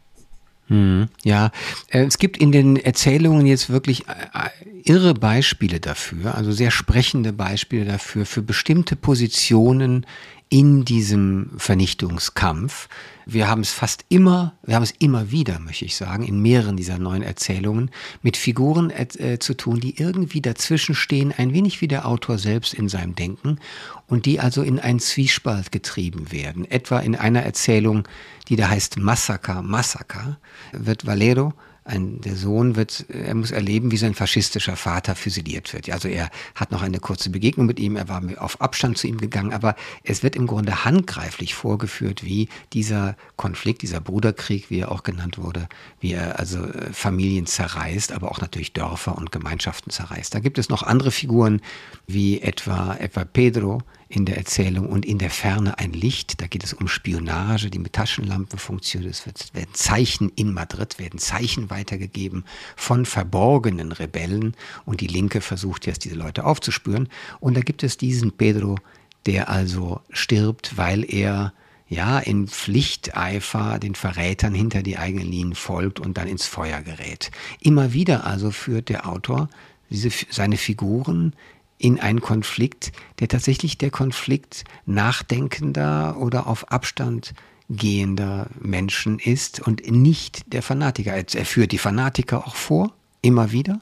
Hm, 0.67 1.10
ja, 1.23 1.51
äh, 1.89 2.05
es 2.05 2.17
gibt 2.17 2.38
in 2.38 2.51
den 2.51 2.75
Erzählungen 2.75 3.45
jetzt 3.45 3.69
wirklich 3.69 4.08
äh, 4.08 4.49
irre 4.84 5.13
Beispiele 5.13 5.79
dafür, 5.79 6.34
also 6.36 6.51
sehr 6.51 6.71
sprechende 6.71 7.34
Beispiele 7.34 7.86
dafür, 7.86 8.25
für 8.25 8.41
bestimmte 8.41 8.95
Positionen 8.95 10.08
in 10.49 10.86
diesem 10.86 11.51
Vernichtungskampf. 11.58 12.88
Wir 13.25 13.47
haben 13.47 13.62
es 13.62 13.71
fast 13.71 14.05
immer, 14.10 14.53
wir 14.63 14.75
haben 14.75 14.84
es 14.84 14.93
immer 14.99 15.31
wieder, 15.31 15.60
möchte 15.60 15.86
ich 15.86 15.95
sagen, 15.95 16.23
in 16.23 16.41
mehreren 16.41 16.77
dieser 16.77 16.99
neuen 16.99 17.23
Erzählungen 17.23 17.89
mit 18.21 18.38
Figuren 18.38 18.91
äh, 18.91 19.39
zu 19.39 19.55
tun, 19.55 19.79
die 19.79 19.99
irgendwie 19.99 20.41
dazwischen 20.41 20.93
stehen, 20.93 21.34
ein 21.36 21.53
wenig 21.53 21.81
wie 21.81 21.88
der 21.88 22.08
Autor 22.08 22.38
selbst 22.38 22.73
in 22.73 22.89
seinem 22.89 23.15
Denken 23.15 23.60
und 24.07 24.25
die 24.25 24.39
also 24.39 24.61
in 24.61 24.79
einen 24.79 24.99
Zwiespalt 24.99 25.71
getrieben 25.71 26.31
werden. 26.31 26.69
Etwa 26.69 26.99
in 26.99 27.15
einer 27.15 27.43
Erzählung, 27.43 28.07
die 28.49 28.55
da 28.55 28.69
heißt 28.69 28.97
Massaker, 28.97 29.61
Massaker, 29.61 30.37
wird 30.71 31.05
Valero 31.05 31.53
ein, 31.86 32.19
der 32.21 32.36
Sohn 32.36 32.76
wird, 32.76 33.06
er 33.10 33.36
muss 33.36 33.52
erleben, 33.52 33.91
wie 33.91 33.98
sein 33.98 34.15
faschistischer 34.15 34.76
Vater 34.76 35.15
füsiliert 35.15 35.71
wird. 35.71 35.89
Also 35.89 36.08
er 36.08 36.32
hat 36.56 36.71
noch 36.71 36.82
eine 36.82 37.00
kurze 37.00 37.30
Begegnung 37.30 37.67
mit 37.67 37.80
ihm, 37.80 37.95
er 37.95 38.10
war 38.10 38.21
auf 38.38 38.60
Abstand 38.60 38.98
zu 38.98 39.08
ihm 39.08 39.19
gegangen, 39.19 39.54
aber 39.54 39.76
es 40.04 40.24
wird 40.24 40.36
im 40.36 40.48
Grunde 40.48 40.84
handgreiflich 40.84 41.54
vorgeführt, 41.54 42.24
wie 42.24 42.50
dieser 42.74 43.15
Konflikt, 43.36 43.84
dieser 43.84 44.02
Bruderkrieg, 44.02 44.69
wie 44.71 44.80
er 44.80 44.91
auch 44.91 45.04
genannt 45.04 45.38
wurde, 45.38 45.69
wie 46.00 46.13
er 46.13 46.39
also 46.39 46.65
äh, 46.65 46.91
Familien 46.91 47.45
zerreißt, 47.45 48.12
aber 48.12 48.32
auch 48.32 48.41
natürlich 48.41 48.74
Dörfer 48.74 49.15
und 49.15 49.32
Gemeinschaften 49.32 49.91
zerreißt. 49.91 50.34
Da 50.34 50.39
gibt 50.39 50.58
es 50.58 50.69
noch 50.69 50.82
andere 50.82 51.12
Figuren, 51.12 51.62
wie 52.08 52.41
etwa, 52.41 52.95
etwa 52.95 53.26
Pedro, 53.26 53.84
in 54.15 54.25
der 54.25 54.38
Erzählung 54.38 54.88
und 54.88 55.06
in 55.06 55.17
der 55.17 55.30
Ferne 55.30 55.78
ein 55.78 55.93
Licht. 55.93 56.41
Da 56.41 56.47
geht 56.47 56.63
es 56.63 56.73
um 56.73 56.88
Spionage, 56.88 57.69
die 57.69 57.80
mit 57.80 57.93
Taschenlampen 57.93 58.60
funktioniert. 58.60 59.12
Es 59.13 59.54
werden 59.54 59.73
Zeichen 59.73 60.30
in 60.36 60.54
Madrid, 60.54 60.99
werden 60.99 61.19
Zeichen 61.19 61.69
weitergegeben 61.69 62.45
von 62.75 63.06
verborgenen 63.06 63.91
Rebellen 63.91 64.56
und 64.86 65.01
die 65.01 65.08
Linke 65.08 65.41
versucht 65.41 65.86
jetzt 65.86 66.06
diese 66.06 66.15
Leute 66.15 66.45
aufzuspüren. 66.45 67.10
Und 67.39 67.58
da 67.58 67.62
gibt 67.62 67.84
es 67.84 67.97
diesen 67.97 68.32
Pedro, 68.32 68.78
der 69.25 69.49
also 69.49 70.01
stirbt, 70.12 70.78
weil 70.78 71.04
er 71.04 71.54
ja 71.88 72.19
in 72.19 72.47
Pflichteifer 72.47 73.80
den 73.80 73.95
Verrätern 73.95 74.54
hinter 74.54 74.82
die 74.82 74.97
eigenen 74.97 75.30
Linien 75.30 75.56
folgt 75.56 75.99
und 75.99 76.17
dann 76.17 76.28
ins 76.28 76.47
Feuer 76.47 76.82
gerät. 76.82 77.32
Immer 77.60 77.93
wieder 77.93 78.25
also 78.25 78.51
führt 78.51 78.89
der 78.89 79.08
Autor 79.08 79.49
diese, 79.89 80.10
seine 80.30 80.58
Figuren 80.58 81.34
in 81.77 81.99
einen 81.99 82.21
Konflikt, 82.21 82.91
der 83.19 83.27
tatsächlich 83.27 83.77
der 83.77 83.91
Konflikt 83.91 84.63
nachdenkender 84.85 86.17
oder 86.17 86.47
auf 86.47 86.71
Abstand 86.71 87.33
gehender 87.69 88.47
Menschen 88.59 89.19
ist 89.19 89.59
und 89.59 89.89
nicht 89.89 90.53
der 90.53 90.61
Fanatiker. 90.61 91.13
Er 91.13 91.45
führt 91.45 91.71
die 91.71 91.77
Fanatiker 91.77 92.47
auch 92.47 92.55
vor, 92.55 92.93
immer 93.21 93.51
wieder. 93.51 93.81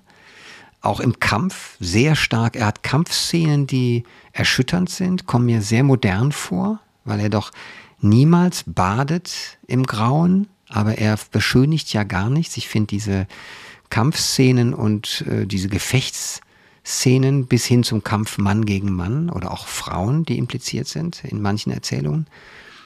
Auch 0.82 1.00
im 1.00 1.20
Kampf 1.20 1.78
sehr 1.80 2.16
stark. 2.16 2.56
Er 2.56 2.66
hat 2.66 2.84
Kampfszenen, 2.84 3.68
die 3.68 4.04
erschütternd 4.32 4.90
sind, 4.90 5.28
kommen 5.28 5.46
mir 5.46 5.62
sehr 5.62 5.84
modern 5.84 6.32
vor, 6.32 6.80
weil 7.06 7.20
er 7.20 7.30
doch 7.30 7.52
niemals 8.00 8.64
badet 8.66 9.58
im 9.68 9.84
Grauen, 9.84 10.48
aber 10.68 10.98
er 10.98 11.18
beschönigt 11.32 11.94
ja 11.94 12.04
gar 12.04 12.30
nichts. 12.30 12.58
Ich 12.58 12.68
finde 12.68 12.88
diese 12.88 13.28
Kampfszenen 13.90 14.74
und 14.74 15.24
äh, 15.28 15.46
diese 15.46 15.70
Gefechts 15.70 16.42
Szenen 16.86 17.48
bis 17.48 17.66
hin 17.66 17.84
zum 17.84 18.04
Kampf 18.04 18.38
Mann 18.38 18.66
gegen 18.66 18.92
Mann 18.92 19.30
oder 19.30 19.52
auch 19.52 19.68
Frauen, 19.68 20.26
die 20.26 20.38
impliziert 20.38 20.88
sind 20.88 21.24
in 21.24 21.42
manchen 21.42 21.72
Erzählungen. 21.72 22.28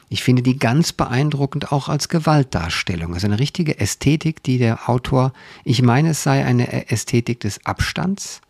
Ich 0.10 0.24
finde 0.24 0.42
die 0.42 0.58
ganz 0.58 0.94
beeindruckend 0.94 1.72
auch 1.72 1.90
als 1.90 2.08
Gewaltdarstellung. 2.08 3.14
Also 3.14 3.28
eine 3.28 3.40
richtige 3.40 3.80
Ästhetik, 3.80 4.42
die 4.44 4.58
der 4.58 4.90
Autor, 4.90 5.34
ich 5.66 5.82
meine, 5.82 6.12
es 6.12 6.24
sei 6.24 6.46
eine 6.46 6.90
Ästhetik 6.90 7.42
des 7.42 7.66
Abstands, 7.66 8.42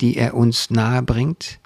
die 0.00 0.16
er 0.16 0.34
uns 0.34 0.70
nahe 0.70 1.02
bringt, 1.02 1.58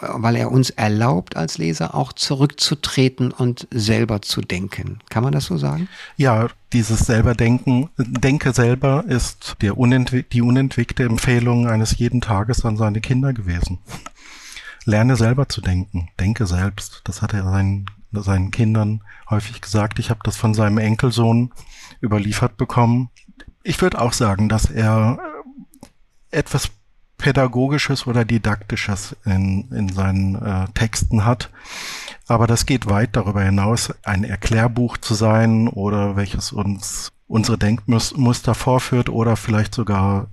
weil 0.00 0.36
er 0.36 0.50
uns 0.50 0.70
erlaubt, 0.70 1.36
als 1.36 1.58
Leser 1.58 1.94
auch 1.94 2.12
zurückzutreten 2.12 3.30
und 3.30 3.68
selber 3.70 4.22
zu 4.22 4.40
denken. 4.40 5.00
Kann 5.10 5.22
man 5.22 5.32
das 5.32 5.46
so 5.46 5.58
sagen? 5.58 5.88
Ja, 6.16 6.48
dieses 6.72 7.00
selber 7.00 7.34
Denken, 7.34 7.90
Denke 7.96 8.52
selber 8.52 9.04
ist 9.06 9.56
unentwick 9.74 10.30
die 10.30 10.42
unentwickelte 10.42 11.04
Empfehlung 11.04 11.68
eines 11.68 11.96
jeden 11.98 12.20
Tages 12.20 12.64
an 12.64 12.76
seine 12.76 13.00
Kinder 13.00 13.32
gewesen. 13.32 13.78
Lerne 14.84 15.16
selber 15.16 15.48
zu 15.48 15.60
denken, 15.60 16.08
denke 16.18 16.46
selbst. 16.46 17.02
Das 17.04 17.22
hat 17.22 17.34
er 17.34 17.44
seinen, 17.44 17.86
seinen 18.10 18.50
Kindern 18.50 19.02
häufig 19.30 19.60
gesagt. 19.60 19.98
Ich 19.98 20.10
habe 20.10 20.20
das 20.24 20.36
von 20.36 20.54
seinem 20.54 20.78
Enkelsohn 20.78 21.52
überliefert 22.02 22.56
bekommen. 22.56 23.10
Ich 23.62 23.80
würde 23.80 24.00
auch 24.00 24.12
sagen, 24.12 24.48
dass 24.48 24.70
er 24.70 25.18
etwas 26.30 26.70
Pädagogisches 27.18 28.08
oder 28.08 28.24
Didaktisches 28.24 29.14
in, 29.24 29.70
in 29.70 29.88
seinen 29.88 30.34
äh, 30.34 30.66
Texten 30.74 31.24
hat. 31.24 31.50
Aber 32.32 32.46
das 32.46 32.64
geht 32.64 32.88
weit 32.88 33.14
darüber 33.14 33.42
hinaus, 33.42 33.92
ein 34.04 34.24
Erklärbuch 34.24 34.96
zu 34.96 35.12
sein 35.12 35.68
oder 35.68 36.16
welches 36.16 36.50
uns 36.50 37.10
unsere 37.26 37.58
Denkmuster 37.58 38.54
vorführt 38.54 39.10
oder 39.10 39.36
vielleicht 39.36 39.74
sogar 39.74 40.28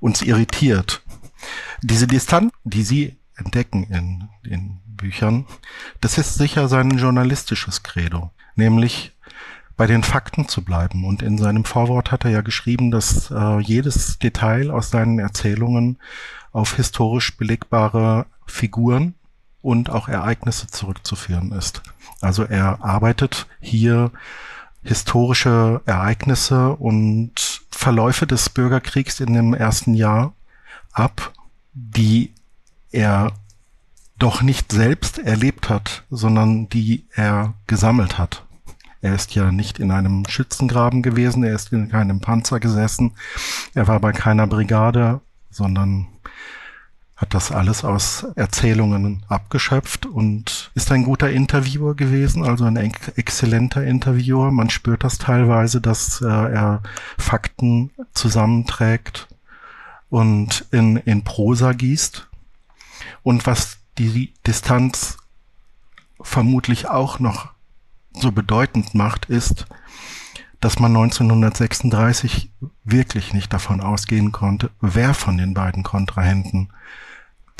uns 0.00 0.22
irritiert. 0.22 1.02
Diese 1.80 2.08
Distanz, 2.08 2.52
die 2.64 2.82
Sie 2.82 3.16
entdecken 3.36 3.84
in 3.84 4.28
den 4.44 4.80
Büchern, 4.84 5.46
das 6.00 6.18
ist 6.18 6.34
sicher 6.34 6.66
sein 6.66 6.90
journalistisches 6.90 7.84
Credo, 7.84 8.32
nämlich 8.56 9.12
bei 9.76 9.86
den 9.86 10.02
Fakten 10.02 10.48
zu 10.48 10.64
bleiben. 10.64 11.04
Und 11.04 11.22
in 11.22 11.38
seinem 11.38 11.64
Vorwort 11.64 12.10
hat 12.10 12.24
er 12.24 12.32
ja 12.32 12.40
geschrieben, 12.40 12.90
dass 12.90 13.30
äh, 13.30 13.60
jedes 13.60 14.18
Detail 14.18 14.72
aus 14.72 14.90
seinen 14.90 15.20
Erzählungen 15.20 15.98
auf 16.50 16.74
historisch 16.74 17.36
belegbare 17.36 18.26
Figuren 18.44 19.14
und 19.62 19.90
auch 19.90 20.08
Ereignisse 20.08 20.66
zurückzuführen 20.66 21.52
ist. 21.52 21.82
Also 22.20 22.44
er 22.44 22.84
arbeitet 22.84 23.46
hier 23.60 24.10
historische 24.82 25.80
Ereignisse 25.86 26.70
und 26.70 27.62
Verläufe 27.70 28.26
des 28.26 28.50
Bürgerkriegs 28.50 29.20
in 29.20 29.32
dem 29.32 29.54
ersten 29.54 29.94
Jahr 29.94 30.34
ab, 30.92 31.32
die 31.72 32.32
er 32.90 33.32
doch 34.18 34.42
nicht 34.42 34.72
selbst 34.72 35.18
erlebt 35.18 35.68
hat, 35.68 36.04
sondern 36.10 36.68
die 36.68 37.06
er 37.14 37.54
gesammelt 37.66 38.18
hat. 38.18 38.44
Er 39.00 39.14
ist 39.14 39.34
ja 39.34 39.50
nicht 39.50 39.80
in 39.80 39.90
einem 39.90 40.24
Schützengraben 40.28 41.02
gewesen, 41.02 41.42
er 41.42 41.54
ist 41.54 41.72
in 41.72 41.88
keinem 41.88 42.20
Panzer 42.20 42.60
gesessen, 42.60 43.16
er 43.74 43.88
war 43.88 43.98
bei 43.98 44.12
keiner 44.12 44.46
Brigade, 44.46 45.20
sondern 45.50 46.06
hat 47.22 47.34
das 47.34 47.52
alles 47.52 47.84
aus 47.84 48.26
Erzählungen 48.34 49.22
abgeschöpft 49.28 50.06
und 50.06 50.72
ist 50.74 50.90
ein 50.90 51.04
guter 51.04 51.30
Interviewer 51.30 51.94
gewesen, 51.94 52.44
also 52.44 52.64
ein 52.64 52.76
exzellenter 52.76 53.84
Interviewer. 53.84 54.50
Man 54.50 54.70
spürt 54.70 55.04
das 55.04 55.18
teilweise, 55.18 55.80
dass 55.80 56.20
äh, 56.20 56.26
er 56.26 56.82
Fakten 57.16 57.92
zusammenträgt 58.12 59.28
und 60.10 60.66
in, 60.72 60.96
in 60.96 61.22
Prosa 61.22 61.72
gießt. 61.72 62.28
Und 63.22 63.46
was 63.46 63.78
die 63.98 64.34
Distanz 64.44 65.16
vermutlich 66.20 66.88
auch 66.88 67.20
noch 67.20 67.52
so 68.14 68.32
bedeutend 68.32 68.96
macht, 68.96 69.26
ist, 69.26 69.66
dass 70.60 70.80
man 70.80 70.96
1936 70.96 72.50
wirklich 72.82 73.32
nicht 73.32 73.52
davon 73.52 73.80
ausgehen 73.80 74.32
konnte, 74.32 74.70
wer 74.80 75.14
von 75.14 75.38
den 75.38 75.54
beiden 75.54 75.84
Kontrahenten, 75.84 76.70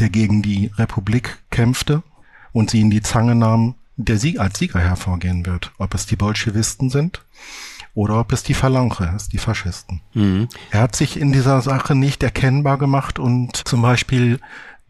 der 0.03 0.11
gegen 0.11 0.43
die 0.43 0.73
Republik 0.77 1.39
kämpfte 1.51 2.03
und 2.51 2.71
sie 2.71 2.81
in 2.81 2.91
die 2.91 3.03
Zange 3.03 3.37
nahm, 3.37 3.77
der 3.97 4.19
Sieg 4.19 4.41
als 4.41 4.59
Sieger 4.59 4.81
hervorgehen 4.81 5.47
wird. 5.47 5.71
Ob 5.79 5.95
es 5.95 6.07
die 6.07 6.17
Bolschewisten 6.17 6.91
sind 6.91 7.25
oder 7.95 8.19
ob 8.19 8.33
es 8.33 8.43
die 8.43 8.55
Phalange 8.55 9.13
ist, 9.15 9.33
die 9.33 9.39
Faschisten. 9.39 10.01
Mhm. 10.15 10.49
Er 10.73 10.81
hat 10.81 10.97
sich 10.97 11.21
in 11.21 11.31
dieser 11.33 11.61
Sache 11.63 11.95
nicht 11.95 12.25
erkennbar 12.25 12.79
gemacht 12.79 13.21
und 13.21 13.57
zum 13.57 13.81
Beispiel 13.81 14.41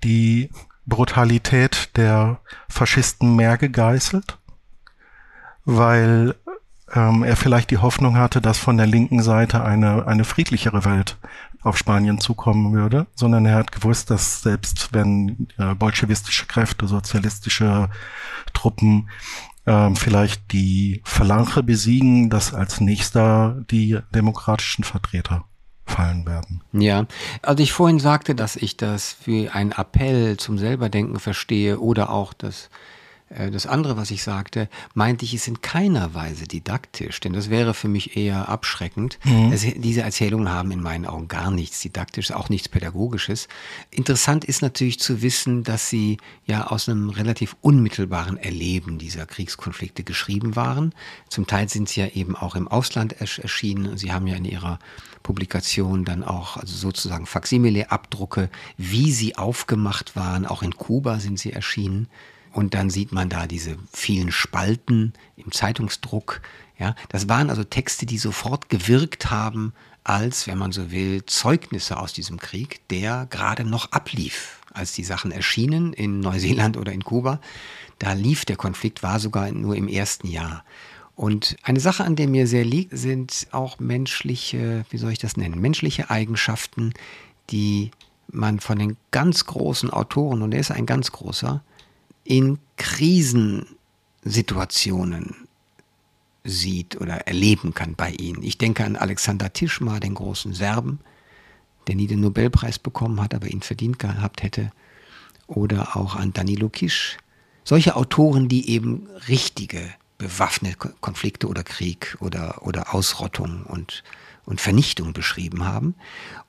die 0.03 0.49
Brutalität 0.87 1.91
der 1.97 2.41
Faschisten 2.71 3.37
mehr 3.37 3.59
gegeißelt, 3.59 4.39
weil 5.67 6.37
ähm, 6.95 7.23
er 7.23 7.37
vielleicht 7.37 7.71
die 7.71 7.79
Hoffnung 7.79 8.17
hatte, 8.17 8.41
dass 8.41 8.59
von 8.59 8.77
der 8.77 8.87
linken 8.87 9.23
Seite 9.23 9.65
eine, 9.65 10.07
eine 10.07 10.25
friedlichere 10.25 10.85
Welt 10.85 11.17
auf 11.63 11.79
Spanien 11.79 12.21
zukommen 12.21 12.73
würde, 12.73 13.07
sondern 13.15 13.47
er 13.47 13.55
hat 13.55 13.73
gewusst, 13.73 14.11
dass 14.11 14.43
selbst 14.43 14.93
wenn 14.93 15.49
äh, 15.59 15.75
bolschewistische 15.75 16.47
Kräfte, 16.47 16.87
sozialistische 16.87 17.89
Truppen 18.53 19.09
ähm, 19.67 19.95
vielleicht 19.95 20.53
die 20.53 21.01
Phalange 21.05 21.63
besiegen, 21.63 22.31
dass 22.31 22.53
als 22.53 22.81
nächster 22.81 23.63
die 23.71 23.99
demokratischen 24.13 24.85
Vertreter 24.85 25.45
fallen 25.87 26.27
werden. 26.27 26.63
Ja, 26.73 27.07
also 27.43 27.63
ich 27.63 27.73
vorhin 27.73 27.99
sagte, 27.99 28.35
dass 28.35 28.57
ich 28.57 28.77
das 28.77 29.13
für 29.13 29.55
einen 29.55 29.73
Appell 29.73 30.37
zum 30.37 30.59
Selberdenken 30.59 31.19
verstehe 31.19 31.79
oder 31.79 32.11
auch 32.11 32.33
das 32.33 32.71
das 33.51 33.67
andere, 33.67 33.97
was 33.97 34.11
ich 34.11 34.23
sagte, 34.23 34.69
meinte 34.95 35.25
ich 35.25 35.35
es 35.35 35.49
in 35.49 35.61
keiner 35.63 36.15
Weise 36.15 36.45
didaktisch, 36.45 37.21
denn 37.21 37.33
das 37.33 37.51
wäre 37.51 37.75
für 37.75 37.89
mich 37.89 38.17
eher 38.17 38.49
abschreckend. 38.49 39.19
Mhm. 39.25 39.53
Es, 39.53 39.67
diese 39.77 40.03
Erzählungen 40.03 40.51
haben 40.51 40.71
in 40.71 40.81
meinen 40.81 41.07
Augen 41.07 41.29
gar 41.29 41.51
nichts 41.51 41.81
Didaktisches, 41.81 42.35
auch 42.35 42.49
nichts 42.49 42.69
Pädagogisches. 42.69 43.49
Interessant 43.91 44.45
ist 44.45 44.63
natürlich 44.63 45.01
zu 45.01 45.23
wissen, 45.23 45.65
dass 45.65 45.89
sie 45.89 46.19
ja 46.47 46.67
aus 46.67 46.89
einem 46.89 47.11
relativ 47.11 47.57
unmittelbaren 47.61 48.37
Erleben 48.37 48.99
dieser 48.99 49.27
Kriegskonflikte 49.27 50.05
geschrieben 50.05 50.57
waren. 50.57 50.95
Zum 51.29 51.47
Teil 51.47 51.69
sind 51.69 51.89
sie 51.89 52.01
ja 52.01 52.09
eben 52.09 52.37
auch 52.37 52.55
im 52.55 52.69
Ausland 52.69 53.21
erschienen. 53.21 53.97
Sie 53.97 54.13
haben 54.13 54.27
ja 54.27 54.37
in 54.37 54.45
ihrer 54.45 54.79
Publikation 55.23 56.05
dann 56.05 56.25
auch 56.25 56.57
also 56.57 56.77
sozusagen 56.77 57.27
Faksimile-Abdrucke, 57.27 58.51
wie 58.77 59.13
sie 59.13 59.37
aufgemacht 59.37 60.17
waren. 60.17 60.47
Auch 60.47 60.63
in 60.63 60.77
Kuba 60.77 61.19
sind 61.19 61.39
sie 61.39 61.53
erschienen. 61.53 62.09
Und 62.53 62.75
dann 62.75 62.91
sieht 62.91 63.13
man 63.13 63.29
da 63.29 63.47
diese 63.47 63.77
vielen 63.93 64.31
Spalten 64.31 65.15
im 65.37 65.53
Zeitungsdruck. 65.53 66.43
Ja, 66.79 66.95
das 67.09 67.29
waren 67.29 67.51
also 67.51 67.65
Texte, 67.65 68.07
die 68.07 68.19
sofort 68.19 68.69
gewirkt 68.69 69.31
haben 69.31 69.73
als, 70.05 70.47
wenn 70.47 70.59
man 70.59 70.73
so 70.73 70.91
will, 70.91 71.25
Zeugnisse 71.27 71.97
aus 71.99 72.13
diesem 72.13 72.39
Krieg, 72.39 72.87
der 72.89 73.27
gerade 73.31 73.65
noch 73.65 73.93
ablief, 73.93 74.61
als 74.73 74.93
die 74.93 75.05
Sachen 75.05 75.31
erschienen 75.31 75.93
in 75.93 76.21
Neuseeland 76.21 76.77
oder 76.77 76.93
in 76.93 77.05
Kuba. 77.05 77.41
Da 77.99 78.13
lief 78.13 78.45
der 78.45 78.57
Konflikt, 78.57 79.03
war 79.03 79.21
sogar 79.21 79.51
nur 79.53 79.77
im 79.77 79.89
ersten 79.89 80.27
Jahr. 80.27 80.65
Und 81.15 81.57
eine 81.63 81.79
Sache, 81.79 82.05
an 82.05 82.17
der 82.17 82.27
mir 82.27 82.47
sehr 82.47 82.65
liegt, 82.65 82.97
sind 82.97 83.47
auch 83.53 83.79
menschliche, 83.79 84.85
wie 84.91 84.99
soll 84.99 85.13
ich 85.13 85.19
das 85.19 85.37
nennen, 85.37 85.61
menschliche 85.61 86.11
Eigenschaften, 86.11 86.95
die 87.51 87.93
man 88.29 88.61
von 88.61 88.79
den 88.79 88.97
ganz 89.11 89.45
großen 89.47 89.91
Autoren, 89.91 90.43
und 90.43 90.53
er 90.53 90.61
ist 90.61 90.71
ein 90.71 90.87
ganz 90.87 91.13
großer, 91.13 91.63
in 92.25 92.59
Krisensituationen 92.77 95.49
sieht 96.45 97.01
oder 97.01 97.27
erleben 97.27 97.75
kann 97.75 97.95
bei 97.95 98.11
ihnen. 98.11 98.43
Ich 98.43 98.59
denke 98.59 98.85
an 98.85 98.97
Alexander 98.97 99.53
Tischma, 99.53 100.01
den 100.01 100.15
großen 100.15 100.55
Serben, 100.55 101.01
der 101.87 101.95
nie 101.95 102.07
den 102.07 102.21
Nobelpreis 102.21 102.79
bekommen 102.79 103.21
hat, 103.21 103.35
aber 103.35 103.49
ihn 103.49 103.63
verdient 103.63 103.99
gehabt 103.99 104.43
hätte. 104.43 104.73
Oder 105.47 105.97
auch 105.97 106.17
an 106.17 106.33
Danilo 106.33 106.69
Kisch. 106.69 107.19
Solche 107.65 107.97
Autoren, 107.97 108.49
die 108.49 108.71
eben 108.71 109.07
richtige 109.29 109.93
bewaffnete 110.19 110.95
Konflikte 111.01 111.49
oder 111.49 111.65
Krieg 111.65 112.17
oder, 112.21 112.67
oder 112.67 112.95
Ausrottung 112.95 113.65
und, 113.65 114.03
und 114.45 114.61
Vernichtung 114.61 115.13
beschrieben 115.13 115.65
haben. 115.65 115.95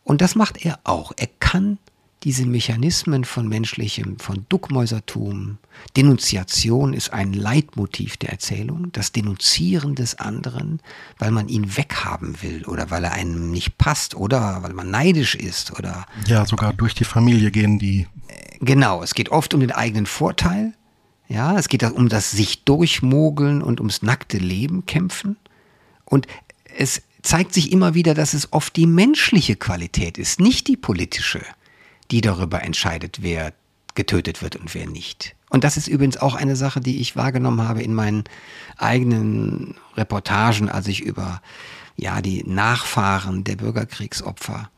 Und 0.03 0.21
das 0.21 0.35
macht 0.35 0.63
er 0.63 0.79
auch. 0.83 1.11
Er 1.17 1.27
kann 1.39 1.77
diese 2.23 2.45
Mechanismen 2.45 3.25
von 3.25 3.49
menschlichem, 3.49 4.17
von 4.17 4.45
Duckmäusertum, 4.47 5.57
Denunziation 5.97 6.93
ist 6.93 7.11
ein 7.11 7.33
Leitmotiv 7.33 8.15
der 8.17 8.29
Erzählung, 8.29 8.91
das 8.93 9.11
Denunzieren 9.11 9.95
des 9.95 10.19
anderen, 10.19 10.79
weil 11.19 11.31
man 11.31 11.49
ihn 11.49 11.75
weghaben 11.75 12.41
will 12.41 12.63
oder 12.65 12.91
weil 12.91 13.03
er 13.03 13.11
einem 13.11 13.51
nicht 13.51 13.77
passt 13.77 14.15
oder 14.15 14.63
weil 14.63 14.73
man 14.73 14.89
neidisch 14.89 15.35
ist 15.35 15.77
oder. 15.77 16.05
Ja, 16.27 16.45
sogar 16.45 16.73
durch 16.73 16.95
die 16.95 17.03
Familie 17.03 17.51
gehen 17.51 17.77
die. 17.77 18.07
Äh, 18.27 18.57
genau, 18.61 19.03
es 19.03 19.13
geht 19.15 19.29
oft 19.29 19.53
um 19.53 19.59
den 19.59 19.71
eigenen 19.71 20.05
Vorteil. 20.05 20.73
Ja, 21.27 21.57
es 21.57 21.67
geht 21.67 21.83
um 21.83 22.07
das 22.09 22.31
sich 22.31 22.63
durchmogeln 22.63 23.61
und 23.61 23.79
ums 23.79 24.01
nackte 24.01 24.37
Leben 24.37 24.85
kämpfen. 24.85 25.35
Und 26.05 26.27
es 26.77 27.01
zeigt 27.21 27.53
sich 27.53 27.71
immer 27.71 27.93
wieder, 27.93 28.13
dass 28.13 28.33
es 28.33 28.53
oft 28.53 28.75
die 28.75 28.87
menschliche 28.87 29.55
Qualität 29.55 30.17
ist, 30.17 30.39
nicht 30.39 30.67
die 30.67 30.77
politische 30.77 31.41
die 32.11 32.21
darüber 32.21 32.61
entscheidet, 32.63 33.21
wer 33.21 33.53
getötet 33.95 34.41
wird 34.41 34.55
und 34.55 34.73
wer 34.73 34.87
nicht. 34.87 35.35
Und 35.49 35.63
das 35.63 35.77
ist 35.77 35.87
übrigens 35.87 36.17
auch 36.17 36.33
eine 36.35 36.55
Sache, 36.55 36.81
die 36.81 36.99
ich 36.99 37.15
wahrgenommen 37.15 37.67
habe 37.67 37.83
in 37.83 37.93
meinen 37.93 38.23
eigenen 38.77 39.75
Reportagen, 39.95 40.69
als 40.69 40.87
ich 40.87 41.01
über 41.01 41.41
ja, 41.95 42.21
die 42.21 42.43
Nachfahren 42.43 43.43
der 43.43 43.57
Bürgerkriegsopfer 43.57 44.69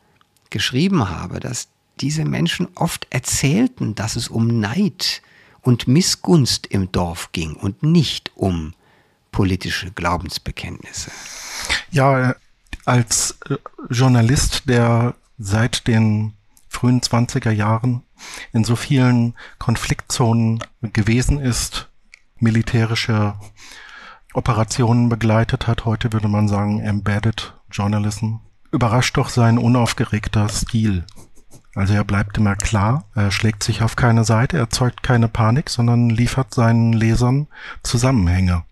geschrieben 0.50 1.10
habe, 1.10 1.40
dass 1.40 1.70
diese 2.02 2.26
Menschen 2.26 2.68
oft 2.76 3.08
erzählten, 3.10 3.96
dass 3.96 4.18
es 4.18 4.28
um 4.28 4.60
Neid 4.60 5.22
und 5.62 5.88
Missgunst 5.88 6.68
im 6.68 6.92
Dorf 6.92 7.32
ging 7.32 7.54
und 7.54 7.84
nicht 7.84 8.32
um 8.36 8.74
politische 9.32 9.92
Glaubensbekenntnisse. 9.92 11.12
Ja, 11.92 12.36
als 12.86 13.38
Journalist, 13.90 14.64
der 14.68 15.16
seit 15.38 15.88
den 15.88 16.34
frühen 16.76 17.02
20er 17.02 17.52
Jahren 17.52 18.04
in 18.52 18.64
so 18.64 18.76
vielen 18.76 19.34
Konfliktzonen 19.58 20.60
gewesen 20.82 21.40
ist, 21.40 21.90
militärische 22.38 23.36
Operationen 24.34 25.10
begleitet 25.10 25.68
hat. 25.68 25.86
Heute 25.86 26.12
würde 26.12 26.28
man 26.28 26.48
sagen 26.48 26.82
Embedded 26.82 27.54
Journalism. 27.72 28.36
Überrascht 28.72 29.18
doch 29.18 29.30
sein 29.30 29.58
unaufgeregter 29.58 30.50
Stil. 30.50 31.06
Also 31.76 31.94
er 31.94 32.04
bleibt 32.04 32.38
immer 32.38 32.56
klar, 32.56 33.06
er 33.16 33.32
schlägt 33.32 33.64
sich 33.64 33.82
auf 33.82 33.96
keine 33.96 34.24
Seite, 34.24 34.58
er 34.58 34.64
erzeugt 34.64 35.04
keine 35.04 35.28
Panik, 35.28 35.70
sondern 35.70 36.10
liefert 36.10 36.54
seinen 36.54 36.94
Lesern 36.94 37.48
Zusammenhänge. 37.84 38.64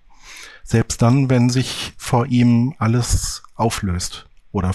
Selbst 0.63 1.02
dann, 1.02 1.30
wenn 1.30 1.50
sich 1.50 1.94
vor 1.98 2.26
ihm 2.28 2.76
alles 2.80 3.44
auflöst. 3.56 4.28
Oder 4.52 4.72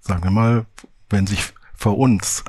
sagen 0.00 0.24
wir 0.24 0.30
mal, 0.30 0.66
wenn 1.08 1.26
sich 1.26 1.52
vor 1.74 1.98
uns 1.98 2.44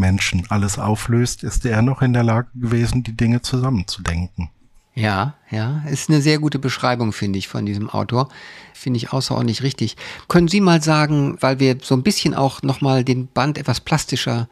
Menschen 0.00 0.42
alles 0.48 0.78
auflöst, 0.78 1.44
ist 1.44 1.64
er 1.64 1.82
noch 1.82 2.02
in 2.02 2.12
der 2.12 2.24
Lage 2.24 2.48
gewesen, 2.54 3.04
die 3.04 3.16
Dinge 3.16 3.42
zusammenzudenken. 3.42 4.50
Ja, 4.94 5.34
ja, 5.50 5.84
ist 5.88 6.10
eine 6.10 6.20
sehr 6.20 6.40
gute 6.40 6.58
Beschreibung, 6.58 7.12
finde 7.12 7.38
ich, 7.38 7.46
von 7.46 7.64
diesem 7.64 7.88
Autor. 7.88 8.28
Finde 8.74 8.96
ich 8.96 9.12
außerordentlich 9.12 9.62
richtig. 9.62 9.96
Können 10.26 10.48
Sie 10.48 10.60
mal 10.60 10.82
sagen, 10.82 11.36
weil 11.40 11.60
wir 11.60 11.78
so 11.80 11.94
ein 11.94 12.02
bisschen 12.02 12.34
auch 12.34 12.62
nochmal 12.62 13.04
den 13.04 13.28
Band 13.28 13.56
etwas 13.56 13.80
plastischer 13.80 14.48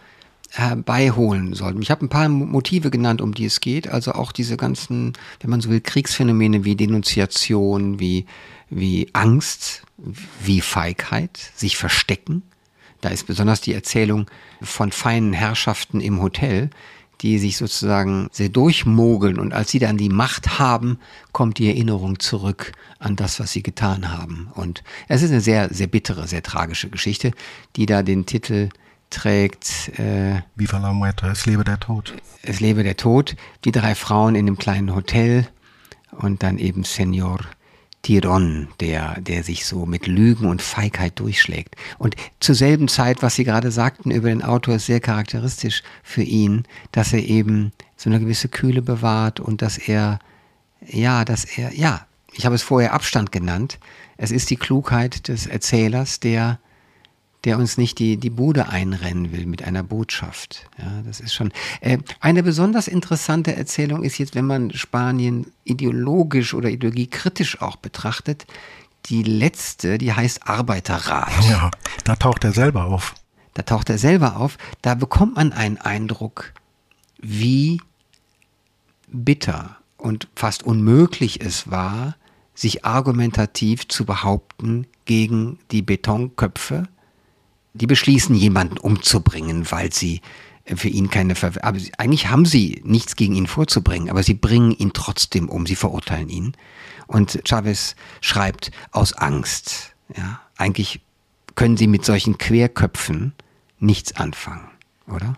herbeiholen 0.51 1.55
sollten. 1.55 1.83
Ich 1.83 1.91
habe 1.91 2.07
ein 2.07 2.09
paar 2.09 2.29
Motive 2.29 2.91
genannt, 2.91 3.21
um 3.21 3.35
die 3.35 3.45
es 3.45 3.61
geht. 3.61 3.89
Also 3.89 4.13
auch 4.13 4.33
diese 4.33 4.57
ganzen, 4.57 5.13
wenn 5.41 5.51
man 5.51 5.61
so 5.61 5.69
will, 5.69 5.81
Kriegsphänomene 5.81 6.65
wie 6.65 6.77
Denunziation, 6.77 8.01
wie, 8.01 8.27
wie 8.71 9.09
Angst, 9.13 9.83
wie 10.43 10.61
Feigheit, 10.61 11.39
sich 11.55 11.77
verstecken. 11.77 12.43
Da 13.01 13.11
ist 13.11 13.27
besonders 13.27 13.61
die 13.61 13.75
Erzählung 13.75 14.27
von 14.61 14.93
feinen 14.93 15.33
Herrschaften 15.33 16.01
im 16.01 16.21
Hotel, 16.21 16.71
die 17.21 17.39
sich 17.39 17.57
sozusagen 17.57 18.29
sehr 18.31 18.49
durchmogeln 18.49 19.39
und 19.39 19.53
als 19.53 19.71
sie 19.71 19.79
dann 19.79 19.97
die 19.97 20.09
Macht 20.09 20.59
haben, 20.59 20.99
kommt 21.33 21.59
die 21.59 21.69
Erinnerung 21.69 22.21
zurück 22.21 22.73
an 22.99 23.17
das, 23.17 23.41
was 23.41 23.53
sie 23.53 23.63
getan 23.63 24.17
haben. 24.17 24.49
Und 24.55 24.85
es 25.09 25.23
ist 25.23 25.31
eine 25.31 25.41
sehr, 25.41 25.73
sehr 25.73 25.89
bittere, 25.89 26.29
sehr 26.29 26.43
tragische 26.43 26.91
Geschichte, 26.91 27.33
die 27.77 27.87
da 27.87 28.03
den 28.03 28.27
Titel 28.27 28.69
trägt. 29.11 29.99
Äh, 29.99 30.43
Viva 30.55 30.79
la 30.79 30.93
muerte, 30.93 31.27
es 31.27 31.47
lebe 31.47 31.65
der 31.65 31.81
Tod. 31.81 32.15
Es 32.43 32.61
lebe 32.61 32.85
der 32.85 32.97
Tod. 32.97 33.37
Die 33.65 33.73
drei 33.73 33.95
Frauen 33.95 34.35
in 34.35 34.47
einem 34.47 34.59
kleinen 34.59 34.95
Hotel 34.95 35.49
und 36.13 36.43
dann 36.43 36.59
eben 36.59 36.85
Senor 36.85 37.41
Tiron, 38.03 38.69
der, 38.81 39.21
der 39.21 39.43
sich 39.43 39.67
so 39.67 39.85
mit 39.85 40.07
Lügen 40.07 40.47
und 40.47 40.63
Feigheit 40.63 41.19
durchschlägt. 41.19 41.77
Und 41.99 42.17
zur 42.41 42.55
selben 42.55 42.89
Zeit, 42.89 43.23
was 43.23 43.35
Sie 43.35 43.45
gerade 43.45 43.71
sagten 43.71 44.11
über 44.11 44.29
den 44.29 44.43
Autor, 44.43 44.77
ist 44.77 44.87
sehr 44.87 45.01
charakteristisch 45.01 45.83
für 46.03 46.23
ihn, 46.23 46.65
dass 46.93 47.13
er 47.13 47.23
eben 47.23 47.73
so 47.97 48.09
eine 48.09 48.21
gewisse 48.21 48.49
Kühle 48.49 48.83
bewahrt 48.83 49.41
und 49.41 49.63
dass 49.63 49.79
er, 49.79 50.21
ja, 50.87 51.25
dass 51.25 51.45
er, 51.45 51.75
ja, 51.75 52.07
ich 52.33 52.47
habe 52.47 52.55
es 52.55 52.63
vorher 52.63 52.93
Abstand 52.93 53.33
genannt. 53.33 53.79
Es 54.17 54.31
ist 54.31 54.51
die 54.51 54.57
Klugheit 54.57 55.29
des 55.29 55.47
Erzählers, 55.47 56.21
der 56.21 56.59
der 57.44 57.59
uns 57.59 57.79
nicht 57.79 57.98
die, 57.98 58.16
die 58.16 58.31
Bude 58.31 58.68
einrennen 58.68 59.33
will 59.33 59.46
mit 59.46 59.62
einer 59.62 59.83
Botschaft. 59.83 60.68
Ja, 60.79 61.03
das 61.07 61.20
ist 61.20 61.35
schon 61.35 61.53
äh, 61.81 61.98
eine 62.20 62.42
besonders 62.42 62.88
interessante 62.88 63.55
Erzählung 63.55 64.03
ist 64.03 64.18
jetzt, 64.18 64.35
wenn 64.35 64.46
man 64.46 64.72
Spanien 64.72 65.46
ideologisch 65.64 66.55
oder 66.55 66.68
ideologiekritisch 66.68 67.62
auch 67.62 67.77
betrachtet, 67.77 68.46
die 69.07 69.22
letzte, 69.22 69.98
die 69.98 70.12
heißt 70.12 70.48
Arbeiterrat. 70.48 71.33
Ja, 71.48 71.70
da 72.05 72.16
taucht 72.16 72.44
er 72.44 72.53
selber 72.53 72.87
auf. 72.87 73.14
Da 73.55 73.62
taucht 73.62 73.88
er 73.90 73.98
selber 73.98 74.37
auf. 74.37 74.59
Da 74.83 74.94
bekommt 74.94 75.37
man 75.37 75.53
einen 75.53 75.79
Eindruck, 75.79 76.53
wie 77.20 77.81
bitter 79.09 79.77
und 79.96 80.29
fast 80.35 80.62
unmöglich 80.62 81.40
es 81.40 81.70
war, 81.70 82.16
sich 82.55 82.85
argumentativ 82.85 83.88
zu 83.88 84.05
behaupten 84.05 84.87
gegen 85.05 85.59
die 85.70 85.83
Betonköpfe, 85.83 86.88
die 87.79 87.87
beschließen, 87.87 88.35
jemanden 88.35 88.79
umzubringen, 88.79 89.71
weil 89.71 89.93
sie 89.93 90.21
äh, 90.64 90.77
für 90.77 90.88
ihn 90.88 91.11
keine 91.11 91.35
Ver 91.35 91.53
aber 91.62 91.79
eigentlich 91.97 92.29
haben 92.29 92.45
sie 92.45 92.81
nichts 92.85 93.17
gegen 93.17 93.35
ihn 93.35 93.47
vorzubringen, 93.47 94.11
aber 94.11 94.23
sie 94.23 94.35
bringen 94.35 94.73
ihn 94.73 94.93
trotzdem 94.93 95.49
um, 95.49 95.67
sie 95.67 95.77
verurteilen 95.77 96.29
ihn. 96.29 96.53
Und 97.07 97.41
Chavez 97.45 97.97
schreibt 98.21 98.71
aus 98.93 99.14
Angst. 99.14 99.95
Ja, 100.17 100.41
eigentlich 100.57 101.01
können 101.55 101.77
sie 101.77 101.87
mit 101.87 102.05
solchen 102.05 102.38
Querköpfen 102.38 103.33
nichts 103.79 104.17
anfangen, 104.17 104.69
oder? 105.07 105.35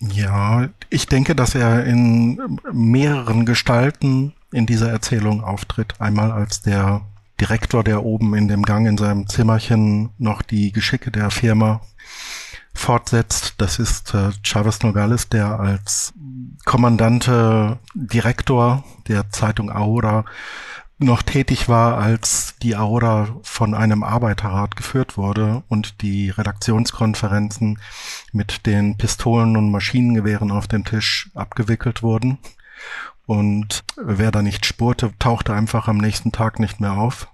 Ja, 0.00 0.68
ich 0.90 1.06
denke, 1.06 1.34
dass 1.34 1.54
er 1.54 1.84
in 1.84 2.58
mehreren 2.72 3.44
Gestalten 3.44 4.32
in 4.52 4.66
dieser 4.66 4.90
Erzählung 4.90 5.42
auftritt. 5.42 6.00
Einmal 6.00 6.30
als 6.30 6.62
der 6.62 7.02
Direktor, 7.40 7.84
der 7.84 8.04
oben 8.04 8.34
in 8.34 8.48
dem 8.48 8.62
Gang 8.62 8.86
in 8.86 8.98
seinem 8.98 9.28
Zimmerchen 9.28 10.10
noch 10.18 10.42
die 10.42 10.72
Geschicke 10.72 11.10
der 11.10 11.30
Firma 11.30 11.80
fortsetzt. 12.74 13.54
Das 13.58 13.78
ist 13.78 14.14
äh, 14.14 14.30
Chavez 14.42 14.82
Nogales, 14.82 15.28
der 15.28 15.60
als 15.60 16.12
Kommandante 16.64 17.78
Direktor 17.94 18.84
der 19.08 19.30
Zeitung 19.30 19.70
Ahora 19.70 20.24
noch 20.98 21.22
tätig 21.22 21.68
war, 21.68 21.98
als 21.98 22.56
die 22.60 22.74
Ahora 22.74 23.28
von 23.42 23.74
einem 23.74 24.02
Arbeiterrat 24.02 24.74
geführt 24.74 25.16
wurde 25.16 25.62
und 25.68 26.02
die 26.02 26.30
Redaktionskonferenzen 26.30 27.78
mit 28.32 28.66
den 28.66 28.96
Pistolen 28.96 29.56
und 29.56 29.70
Maschinengewehren 29.70 30.50
auf 30.50 30.66
dem 30.66 30.84
Tisch 30.84 31.30
abgewickelt 31.34 32.02
wurden. 32.02 32.38
Und 33.28 33.84
wer 33.96 34.30
da 34.30 34.40
nicht 34.40 34.64
spurte, 34.64 35.12
tauchte 35.18 35.52
einfach 35.52 35.86
am 35.86 35.98
nächsten 35.98 36.32
Tag 36.32 36.58
nicht 36.58 36.80
mehr 36.80 36.92
auf. 36.92 37.28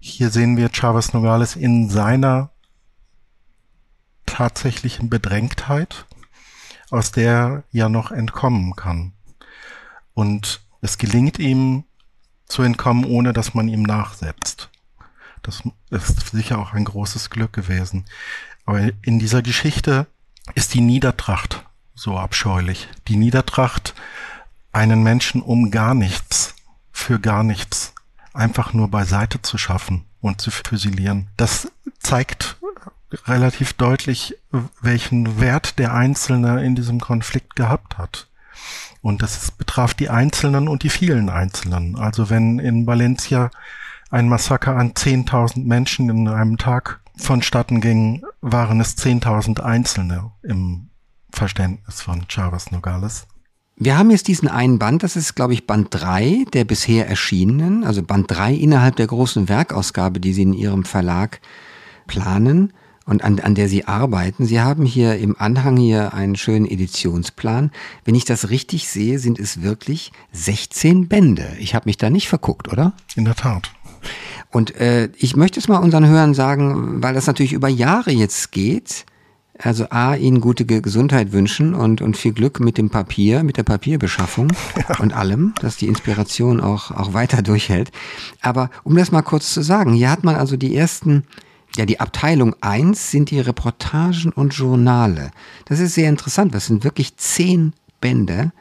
Hier 0.00 0.28
sehen 0.30 0.56
wir 0.56 0.70
Chavez 0.72 1.12
Nogales 1.12 1.54
in 1.54 1.88
seiner 1.88 2.50
tatsächlichen 4.26 5.08
Bedrängtheit, 5.08 6.06
aus 6.90 7.12
der 7.12 7.32
er 7.32 7.62
ja 7.70 7.88
noch 7.88 8.10
entkommen 8.10 8.74
kann. 8.74 9.12
Und 10.14 10.62
es 10.80 10.98
gelingt 10.98 11.38
ihm 11.38 11.84
zu 12.46 12.62
entkommen, 12.62 13.04
ohne 13.04 13.32
dass 13.32 13.54
man 13.54 13.68
ihm 13.68 13.84
nachsetzt. 13.84 14.68
Das 15.42 15.62
ist 15.90 16.30
sicher 16.30 16.58
auch 16.58 16.72
ein 16.72 16.86
großes 16.86 17.30
Glück 17.30 17.52
gewesen. 17.52 18.06
Aber 18.66 18.80
in 19.02 19.20
dieser 19.20 19.42
Geschichte 19.42 20.08
ist 20.56 20.74
die 20.74 20.80
Niedertracht 20.80 21.64
so 21.94 22.18
abscheulich. 22.18 22.88
Die 23.06 23.16
Niedertracht 23.16 23.94
einen 24.72 25.02
Menschen 25.02 25.42
um 25.42 25.70
gar 25.70 25.94
nichts, 25.94 26.54
für 26.90 27.20
gar 27.20 27.42
nichts, 27.42 27.94
einfach 28.32 28.72
nur 28.72 28.88
beiseite 28.88 29.42
zu 29.42 29.58
schaffen 29.58 30.04
und 30.20 30.40
zu 30.40 30.50
füsilieren. 30.50 31.28
Das 31.36 31.70
zeigt 31.98 32.56
relativ 33.26 33.74
deutlich, 33.74 34.36
welchen 34.80 35.40
Wert 35.40 35.78
der 35.78 35.94
Einzelne 35.94 36.64
in 36.64 36.74
diesem 36.74 37.00
Konflikt 37.00 37.56
gehabt 37.56 37.98
hat. 37.98 38.28
Und 39.02 39.20
das 39.22 39.50
betraf 39.50 39.94
die 39.94 40.08
Einzelnen 40.08 40.68
und 40.68 40.84
die 40.84 40.88
vielen 40.88 41.28
Einzelnen. 41.28 41.96
Also 41.96 42.30
wenn 42.30 42.58
in 42.58 42.86
Valencia 42.86 43.50
ein 44.10 44.28
Massaker 44.28 44.76
an 44.76 44.92
10.000 44.92 45.64
Menschen 45.64 46.08
in 46.08 46.28
einem 46.28 46.56
Tag 46.56 47.00
vonstatten 47.16 47.80
ging, 47.80 48.24
waren 48.40 48.80
es 48.80 48.96
10.000 48.96 49.60
Einzelne 49.60 50.30
im 50.42 50.88
Verständnis 51.30 52.00
von 52.00 52.26
Chavez 52.28 52.70
Nogales. 52.70 53.26
Wir 53.76 53.98
haben 53.98 54.10
jetzt 54.10 54.28
diesen 54.28 54.48
einen 54.48 54.78
Band, 54.78 55.02
das 55.02 55.16
ist, 55.16 55.34
glaube 55.34 55.54
ich, 55.54 55.66
Band 55.66 55.88
3 55.90 56.44
der 56.52 56.64
bisher 56.64 57.08
erschienenen, 57.08 57.84
also 57.84 58.02
Band 58.02 58.30
3 58.30 58.54
innerhalb 58.54 58.96
der 58.96 59.06
großen 59.06 59.48
Werkausgabe, 59.48 60.20
die 60.20 60.32
Sie 60.32 60.42
in 60.42 60.52
Ihrem 60.52 60.84
Verlag 60.84 61.40
planen 62.06 62.72
und 63.06 63.24
an, 63.24 63.40
an 63.40 63.54
der 63.54 63.68
Sie 63.68 63.86
arbeiten. 63.86 64.44
Sie 64.44 64.60
haben 64.60 64.84
hier 64.84 65.16
im 65.16 65.36
Anhang 65.38 65.76
hier 65.76 66.14
einen 66.14 66.36
schönen 66.36 66.66
Editionsplan. 66.66 67.70
Wenn 68.04 68.14
ich 68.14 68.24
das 68.24 68.50
richtig 68.50 68.88
sehe, 68.88 69.18
sind 69.18 69.40
es 69.40 69.62
wirklich 69.62 70.12
16 70.32 71.08
Bände. 71.08 71.56
Ich 71.58 71.74
habe 71.74 71.88
mich 71.88 71.96
da 71.96 72.10
nicht 72.10 72.28
verguckt, 72.28 72.70
oder? 72.70 72.92
In 73.16 73.24
der 73.24 73.34
Tat. 73.34 73.72
Und 74.50 74.76
äh, 74.76 75.08
ich 75.16 75.34
möchte 75.34 75.58
es 75.58 75.68
mal 75.68 75.78
unseren 75.78 76.06
Hörern 76.06 76.34
sagen, 76.34 77.02
weil 77.02 77.14
das 77.14 77.26
natürlich 77.26 77.54
über 77.54 77.68
Jahre 77.68 78.12
jetzt 78.12 78.52
geht 78.52 79.06
also 79.62 79.86
A, 79.90 80.14
Ihnen 80.14 80.40
gute 80.40 80.64
Gesundheit 80.64 81.32
wünschen 81.32 81.74
und, 81.74 82.02
und 82.02 82.16
viel 82.16 82.32
Glück 82.32 82.60
mit 82.60 82.78
dem 82.78 82.90
Papier, 82.90 83.42
mit 83.42 83.56
der 83.56 83.62
Papierbeschaffung 83.62 84.52
ja. 84.88 84.98
und 84.98 85.12
allem, 85.12 85.54
dass 85.60 85.76
die 85.76 85.86
Inspiration 85.86 86.60
auch, 86.60 86.90
auch 86.90 87.14
weiter 87.14 87.42
durchhält. 87.42 87.92
Aber 88.40 88.70
um 88.84 88.96
das 88.96 89.12
mal 89.12 89.22
kurz 89.22 89.52
zu 89.52 89.62
sagen, 89.62 89.92
hier 89.92 90.10
hat 90.10 90.24
man 90.24 90.34
also 90.34 90.56
die 90.56 90.76
ersten, 90.76 91.24
ja, 91.76 91.86
die 91.86 92.00
Abteilung 92.00 92.56
eins 92.60 93.10
sind 93.10 93.30
die 93.30 93.40
Reportagen 93.40 94.32
und 94.32 94.54
Journale. 94.54 95.30
Das 95.66 95.80
ist 95.80 95.94
sehr 95.94 96.08
interessant. 96.08 96.54
Das 96.54 96.66
sind 96.66 96.84
wirklich 96.84 97.16
zehn 97.16 97.72
Bände 98.00 98.52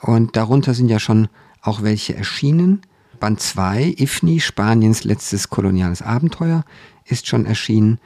und 0.00 0.36
darunter 0.36 0.74
sind 0.74 0.88
ja 0.88 0.98
schon 0.98 1.28
auch 1.62 1.82
welche 1.82 2.16
erschienen. 2.16 2.82
Band 3.20 3.40
zwei 3.40 3.94
IFNI, 3.98 4.40
Spaniens 4.40 5.04
letztes 5.04 5.50
koloniales 5.50 6.00
Abenteuer, 6.00 6.64
ist 7.04 7.26
schon 7.26 7.44
erschienen. 7.44 7.98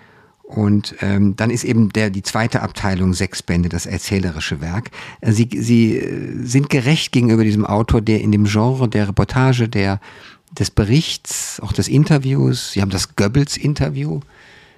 Und 0.44 0.94
ähm, 1.00 1.36
dann 1.36 1.50
ist 1.50 1.64
eben 1.64 1.90
der, 1.90 2.10
die 2.10 2.22
zweite 2.22 2.60
Abteilung 2.60 3.14
sechs 3.14 3.42
Bände, 3.42 3.70
das 3.70 3.86
erzählerische 3.86 4.60
Werk. 4.60 4.90
Äh, 5.20 5.32
sie, 5.32 5.48
sie 5.52 5.96
äh, 5.96 6.44
sind 6.44 6.68
gerecht 6.68 7.12
gegenüber 7.12 7.44
diesem 7.44 7.64
Autor, 7.64 8.02
der 8.02 8.20
in 8.20 8.30
dem 8.30 8.44
Genre 8.44 8.88
der 8.88 9.08
Reportage, 9.08 9.68
der, 9.68 10.00
des 10.52 10.70
Berichts, 10.70 11.60
auch 11.60 11.72
des 11.72 11.88
Interviews, 11.88 12.72
sie 12.72 12.82
haben 12.82 12.90
das 12.90 13.16
Goebbels-Interview 13.16 14.20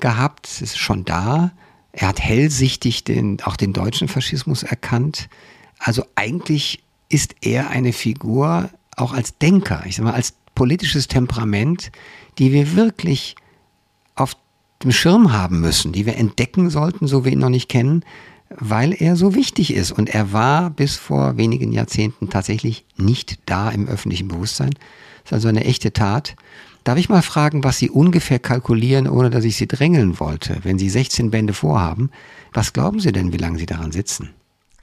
gehabt, 0.00 0.60
ist 0.60 0.78
schon 0.78 1.04
da. 1.04 1.52
Er 1.92 2.08
hat 2.08 2.20
hellsichtig 2.20 3.04
den, 3.04 3.42
auch 3.42 3.56
den 3.56 3.72
deutschen 3.72 4.08
Faschismus 4.08 4.62
erkannt. 4.62 5.28
Also 5.78 6.04
eigentlich 6.14 6.82
ist 7.08 7.34
er 7.40 7.70
eine 7.70 7.92
Figur, 7.92 8.70
auch 8.96 9.12
als 9.12 9.36
Denker, 9.38 9.82
ich 9.86 9.96
sag 9.96 10.04
mal, 10.04 10.14
als 10.14 10.34
politisches 10.54 11.08
Temperament, 11.08 11.90
die 12.38 12.52
wir 12.52 12.76
wirklich 12.76 13.36
dem 14.82 14.92
Schirm 14.92 15.32
haben 15.32 15.60
müssen, 15.60 15.92
die 15.92 16.06
wir 16.06 16.16
entdecken 16.16 16.70
sollten, 16.70 17.06
so 17.06 17.24
wir 17.24 17.32
ihn 17.32 17.38
noch 17.38 17.48
nicht 17.48 17.68
kennen, 17.68 18.04
weil 18.50 18.92
er 18.92 19.16
so 19.16 19.34
wichtig 19.34 19.74
ist. 19.74 19.92
Und 19.92 20.10
er 20.10 20.32
war 20.32 20.70
bis 20.70 20.96
vor 20.96 21.36
wenigen 21.36 21.72
Jahrzehnten 21.72 22.30
tatsächlich 22.30 22.84
nicht 22.96 23.38
da 23.46 23.70
im 23.70 23.88
öffentlichen 23.88 24.28
Bewusstsein. 24.28 24.70
Das 25.24 25.26
ist 25.26 25.32
also 25.32 25.48
eine 25.48 25.64
echte 25.64 25.92
Tat. 25.92 26.36
Darf 26.84 26.98
ich 26.98 27.08
mal 27.08 27.22
fragen, 27.22 27.64
was 27.64 27.78
Sie 27.78 27.90
ungefähr 27.90 28.38
kalkulieren, 28.38 29.08
ohne 29.08 29.30
dass 29.30 29.44
ich 29.44 29.56
Sie 29.56 29.66
drängeln 29.66 30.20
wollte, 30.20 30.58
wenn 30.62 30.78
Sie 30.78 30.88
16 30.88 31.30
Bände 31.30 31.52
vorhaben? 31.52 32.10
Was 32.52 32.72
glauben 32.72 33.00
Sie 33.00 33.10
denn, 33.10 33.32
wie 33.32 33.38
lange 33.38 33.58
Sie 33.58 33.66
daran 33.66 33.90
sitzen? 33.90 34.30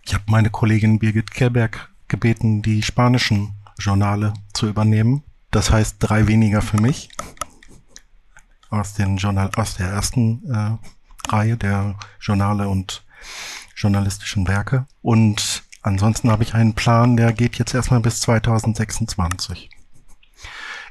Ich 0.06 0.14
habe 0.14 0.26
meine 0.28 0.50
Kollegin 0.50 1.00
Birgit 1.00 1.32
Kerberg 1.32 1.90
gebeten, 2.10 2.62
die 2.62 2.82
spanischen 2.82 3.54
Journale 3.80 4.34
zu 4.54 4.68
übernehmen. 4.68 5.24
Das 5.50 5.72
heißt 5.72 5.96
drei 6.00 6.28
weniger 6.28 6.62
für 6.62 6.82
mich 6.82 7.10
aus 8.74 8.94
den 8.94 9.18
Journal 9.18 9.52
aus 9.56 9.76
der 9.76 9.88
ersten 9.90 10.44
äh, 10.52 11.32
Reihe 11.32 11.58
der 11.58 11.96
Journale 12.20 12.68
und 12.68 13.06
journalistischen 13.76 14.48
Werke. 14.48 14.86
Und 15.02 15.64
ansonsten 15.82 16.30
habe 16.30 16.44
ich 16.44 16.54
einen 16.54 16.74
Plan, 16.74 17.16
der 17.16 17.34
geht 17.34 17.58
jetzt 17.58 17.74
erstmal 17.74 18.00
bis 18.00 18.20
2026. 18.22 19.70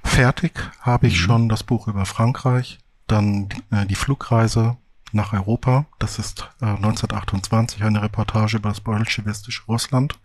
Fertig 0.05 0.70
habe 0.80 1.07
ich 1.07 1.14
mhm. 1.14 1.24
schon 1.24 1.49
das 1.49 1.62
Buch 1.62 1.89
über 1.89 2.07
Frankreich, 2.07 2.78
dann 3.07 3.49
äh, 3.70 3.87
die 3.87 3.95
Flugreise 3.95 4.76
nach 5.12 5.33
Europa. 5.33 5.87
Das 5.99 6.18
ist 6.18 6.49
äh, 6.61 6.66
1928 6.66 7.83
eine 7.83 8.03
Reportage 8.03 8.57
über 8.57 8.70
das 8.70 8.80
bolschewistische 8.80 9.62
Russland, 9.68 10.18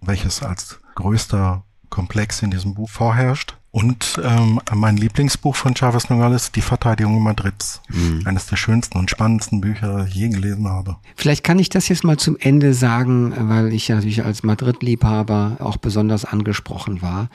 welches 0.00 0.42
als 0.42 0.80
größter 0.94 1.62
Komplex 1.88 2.42
in 2.42 2.50
diesem 2.50 2.74
Buch 2.74 2.88
vorherrscht. 2.88 3.56
Und 3.72 4.20
ähm, 4.24 4.60
mein 4.74 4.96
Lieblingsbuch 4.96 5.54
von 5.54 5.76
Chavez 5.76 6.10
Nogales, 6.10 6.50
Die 6.50 6.60
Verteidigung 6.60 7.22
Madrids. 7.22 7.80
Mhm. 7.88 8.22
Eines 8.24 8.46
der 8.46 8.56
schönsten 8.56 8.98
und 8.98 9.10
spannendsten 9.10 9.60
Bücher, 9.60 9.98
das 9.98 10.08
ich 10.08 10.14
je 10.16 10.28
gelesen 10.28 10.68
habe. 10.68 10.96
Vielleicht 11.14 11.44
kann 11.44 11.58
ich 11.60 11.68
das 11.68 11.88
jetzt 11.88 12.02
mal 12.02 12.16
zum 12.16 12.36
Ende 12.38 12.74
sagen, 12.74 13.32
weil 13.48 13.72
ich 13.72 13.86
ja 13.86 13.94
natürlich 13.96 14.24
als 14.24 14.42
Madrid-Liebhaber 14.42 15.58
auch 15.60 15.76
besonders 15.76 16.24
angesprochen 16.24 17.00
war 17.00 17.28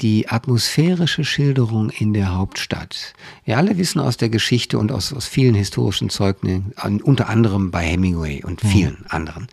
die 0.00 0.28
atmosphärische 0.28 1.24
Schilderung 1.24 1.90
in 1.90 2.12
der 2.12 2.34
Hauptstadt. 2.34 3.14
Wir 3.44 3.56
alle 3.56 3.78
wissen 3.78 4.00
aus 4.00 4.16
der 4.16 4.28
Geschichte 4.28 4.78
und 4.78 4.92
aus, 4.92 5.12
aus 5.12 5.26
vielen 5.26 5.54
historischen 5.54 6.10
Zeugnissen, 6.10 6.72
unter 7.02 7.28
anderem 7.28 7.70
bei 7.70 7.82
Hemingway 7.82 8.44
und 8.44 8.62
mhm. 8.62 8.68
vielen 8.68 8.98
mhm. 8.98 9.06
anderen, 9.08 9.46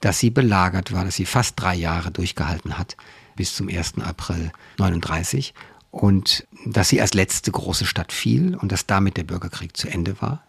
dass 0.00 0.20
sie 0.20 0.30
belagert 0.30 0.92
war, 0.92 1.04
dass 1.04 1.16
sie 1.16 1.26
fast 1.26 1.54
drei 1.56 1.74
Jahre 1.74 2.12
durchgehalten 2.12 2.78
hat, 2.78 2.96
bis 3.34 3.56
zum 3.56 3.68
1. 3.68 3.94
April 3.98 4.52
39 4.78 5.52
und 5.90 6.46
dass 6.66 6.90
sie 6.90 7.00
als 7.00 7.14
letzte 7.14 7.50
große 7.50 7.86
Stadt 7.86 8.12
fiel 8.12 8.54
und 8.56 8.70
dass 8.72 8.86
damit 8.86 9.16
der 9.16 9.24
Bürgerkrieg 9.24 9.76
zu 9.76 9.88
Ende 9.88 10.20
war. 10.20 10.44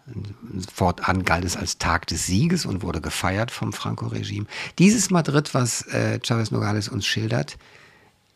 Fortan 0.72 1.24
galt 1.24 1.44
es 1.44 1.56
als 1.56 1.78
Tag 1.78 2.06
des 2.08 2.26
Sieges 2.26 2.66
und 2.66 2.82
wurde 2.82 3.00
gefeiert 3.00 3.50
vom 3.50 3.72
Franco-Regime. 3.72 4.46
Dieses 4.78 5.10
Madrid, 5.10 5.54
was 5.54 5.82
äh, 5.88 6.20
Chavez 6.22 6.50
Nogales 6.50 6.88
uns 6.88 7.06
schildert, 7.06 7.56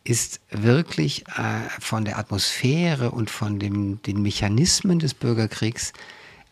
ist 0.05 0.41
wirklich 0.51 1.27
äh, 1.29 1.69
von 1.81 2.05
der 2.05 2.19
Atmosphäre 2.19 3.11
und 3.11 3.31
von 3.31 3.59
dem, 3.59 4.03
den 4.03 4.23
Mechanismen 4.23 4.99
des 4.99 5.15
Bürgerkriegs, 5.15 5.93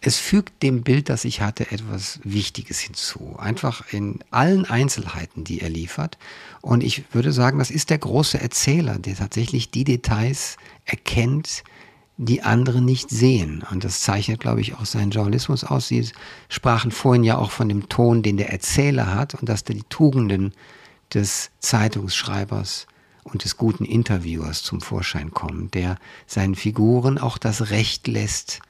es 0.04 0.18
fügt 0.18 0.64
dem 0.64 0.82
Bild, 0.82 1.08
das 1.08 1.24
ich 1.24 1.40
hatte, 1.40 1.70
etwas 1.70 2.18
Wichtiges 2.24 2.80
hinzu. 2.80 3.36
Einfach 3.38 3.92
in 3.92 4.18
allen 4.32 4.64
Einzelheiten, 4.64 5.44
die 5.44 5.60
er 5.60 5.70
liefert. 5.70 6.18
Und 6.60 6.82
ich 6.82 7.04
würde 7.12 7.32
sagen, 7.32 7.60
das 7.60 7.70
ist 7.70 7.88
der 7.88 7.98
große 7.98 8.40
Erzähler, 8.40 8.98
der 8.98 9.14
tatsächlich 9.14 9.70
die 9.70 9.84
Details 9.84 10.56
erkennt, 10.84 11.62
die 12.16 12.42
andere 12.42 12.82
nicht 12.82 13.10
sehen. 13.10 13.64
Und 13.70 13.84
das 13.84 14.00
zeichnet, 14.00 14.40
glaube 14.40 14.60
ich, 14.60 14.74
auch 14.74 14.86
seinen 14.86 15.12
Journalismus 15.12 15.62
aus. 15.62 15.86
Sie 15.86 16.08
sprachen 16.48 16.90
vorhin 16.90 17.22
ja 17.22 17.38
auch 17.38 17.52
von 17.52 17.68
dem 17.68 17.88
Ton, 17.88 18.24
den 18.24 18.36
der 18.36 18.50
Erzähler 18.50 19.14
hat 19.14 19.34
und 19.36 19.48
dass 19.48 19.62
die 19.62 19.84
Tugenden 19.88 20.52
des 21.14 21.50
Zeitungsschreibers 21.60 22.88
und 23.22 23.44
des 23.44 23.56
guten 23.56 23.84
Interviewers 23.84 24.64
zum 24.64 24.80
Vorschein 24.80 25.30
kommen, 25.30 25.70
der 25.70 25.96
seinen 26.26 26.56
Figuren 26.56 27.18
auch 27.18 27.38
das 27.38 27.70
Recht 27.70 28.08
lässt, 28.08 28.60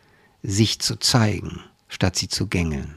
sich 0.43 0.81
zu 0.81 0.97
zeigen, 0.97 1.61
statt 1.89 2.17
sie 2.17 2.29
zu 2.29 2.47
gängeln. 2.47 2.95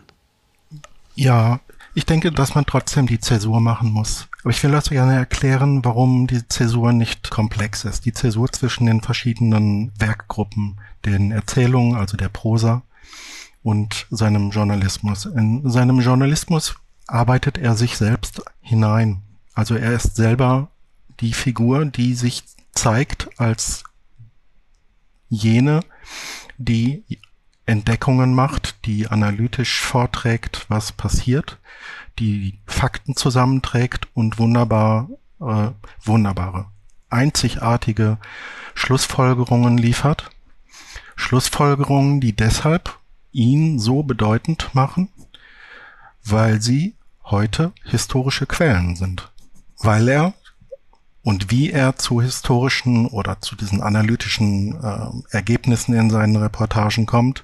Ja, 1.16 1.60
ich 1.94 2.06
denke, 2.06 2.32
dass 2.32 2.56
man 2.56 2.66
trotzdem 2.66 3.08
die 3.08 3.20
Zäsur 3.20 3.62
machen 3.62 3.90
muss. 3.90 4.28
Aber 4.44 4.52
ich 4.52 4.62
will 4.64 4.72
das 4.72 4.90
gerne 4.90 5.16
erklären, 5.16 5.84
warum 5.84 6.28
die 6.28 6.48
Zäsur 6.48 6.92
nicht 6.92 7.32
komplex 7.32 7.86
ist. 7.86 8.06
Die 8.06 8.14
Zäsur 8.14 8.52
zwischen 8.52 8.86
den 8.86 9.02
verschiedenen 9.02 9.92
Werkgruppen, 9.98 10.78
den 11.06 11.32
Erzählungen, 11.32 11.96
also 11.96 12.18
der 12.18 12.30
Prosa 12.30 12.84
und 13.64 14.08
seinem 14.12 14.52
Journalismus. 14.52 15.26
In 15.26 15.68
seinem 15.70 16.00
Journalismus 16.02 16.76
arbeitet 17.08 17.58
er 17.58 17.76
sich 17.76 17.98
selbst 17.98 18.42
hinein. 18.62 19.22
Also 19.54 19.76
er 19.76 19.94
ist 19.94 20.16
selber 20.16 20.70
die 21.22 21.34
Figur, 21.34 21.86
die 21.86 22.14
sich 22.14 22.44
zeigt 22.74 23.30
als 23.40 23.84
jene, 25.30 25.80
die 26.58 27.04
Entdeckungen 27.66 28.34
macht, 28.34 28.86
die 28.86 29.08
analytisch 29.08 29.82
vorträgt, 29.82 30.66
was 30.70 30.92
passiert, 30.92 31.58
die 32.20 32.60
Fakten 32.66 33.16
zusammenträgt 33.16 34.08
und 34.14 34.38
wunderbar, 34.38 35.10
äh, 35.40 35.70
wunderbare, 36.04 36.68
einzigartige 37.10 38.18
Schlussfolgerungen 38.76 39.78
liefert. 39.78 40.30
Schlussfolgerungen, 41.16 42.20
die 42.20 42.34
deshalb 42.34 43.00
ihn 43.32 43.80
so 43.80 44.04
bedeutend 44.04 44.74
machen, 44.74 45.10
weil 46.24 46.62
sie 46.62 46.96
heute 47.24 47.74
historische 47.84 48.46
Quellen 48.46 48.96
sind. 48.96 49.32
Weil 49.80 50.08
er 50.08 50.34
und 51.26 51.50
wie 51.50 51.72
er 51.72 51.96
zu 51.96 52.22
historischen 52.22 53.08
oder 53.08 53.42
zu 53.42 53.56
diesen 53.56 53.82
analytischen 53.82 54.76
äh, 54.82 55.36
Ergebnissen 55.36 55.96
in 55.96 56.12
seinen 56.12 56.36
Reportagen 56.36 57.08
kommt, 57.08 57.44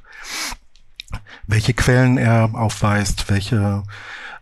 welche 1.48 1.74
Quellen 1.74 2.20
er 2.20 2.52
aufweist, 2.54 3.32
welche, 3.32 3.82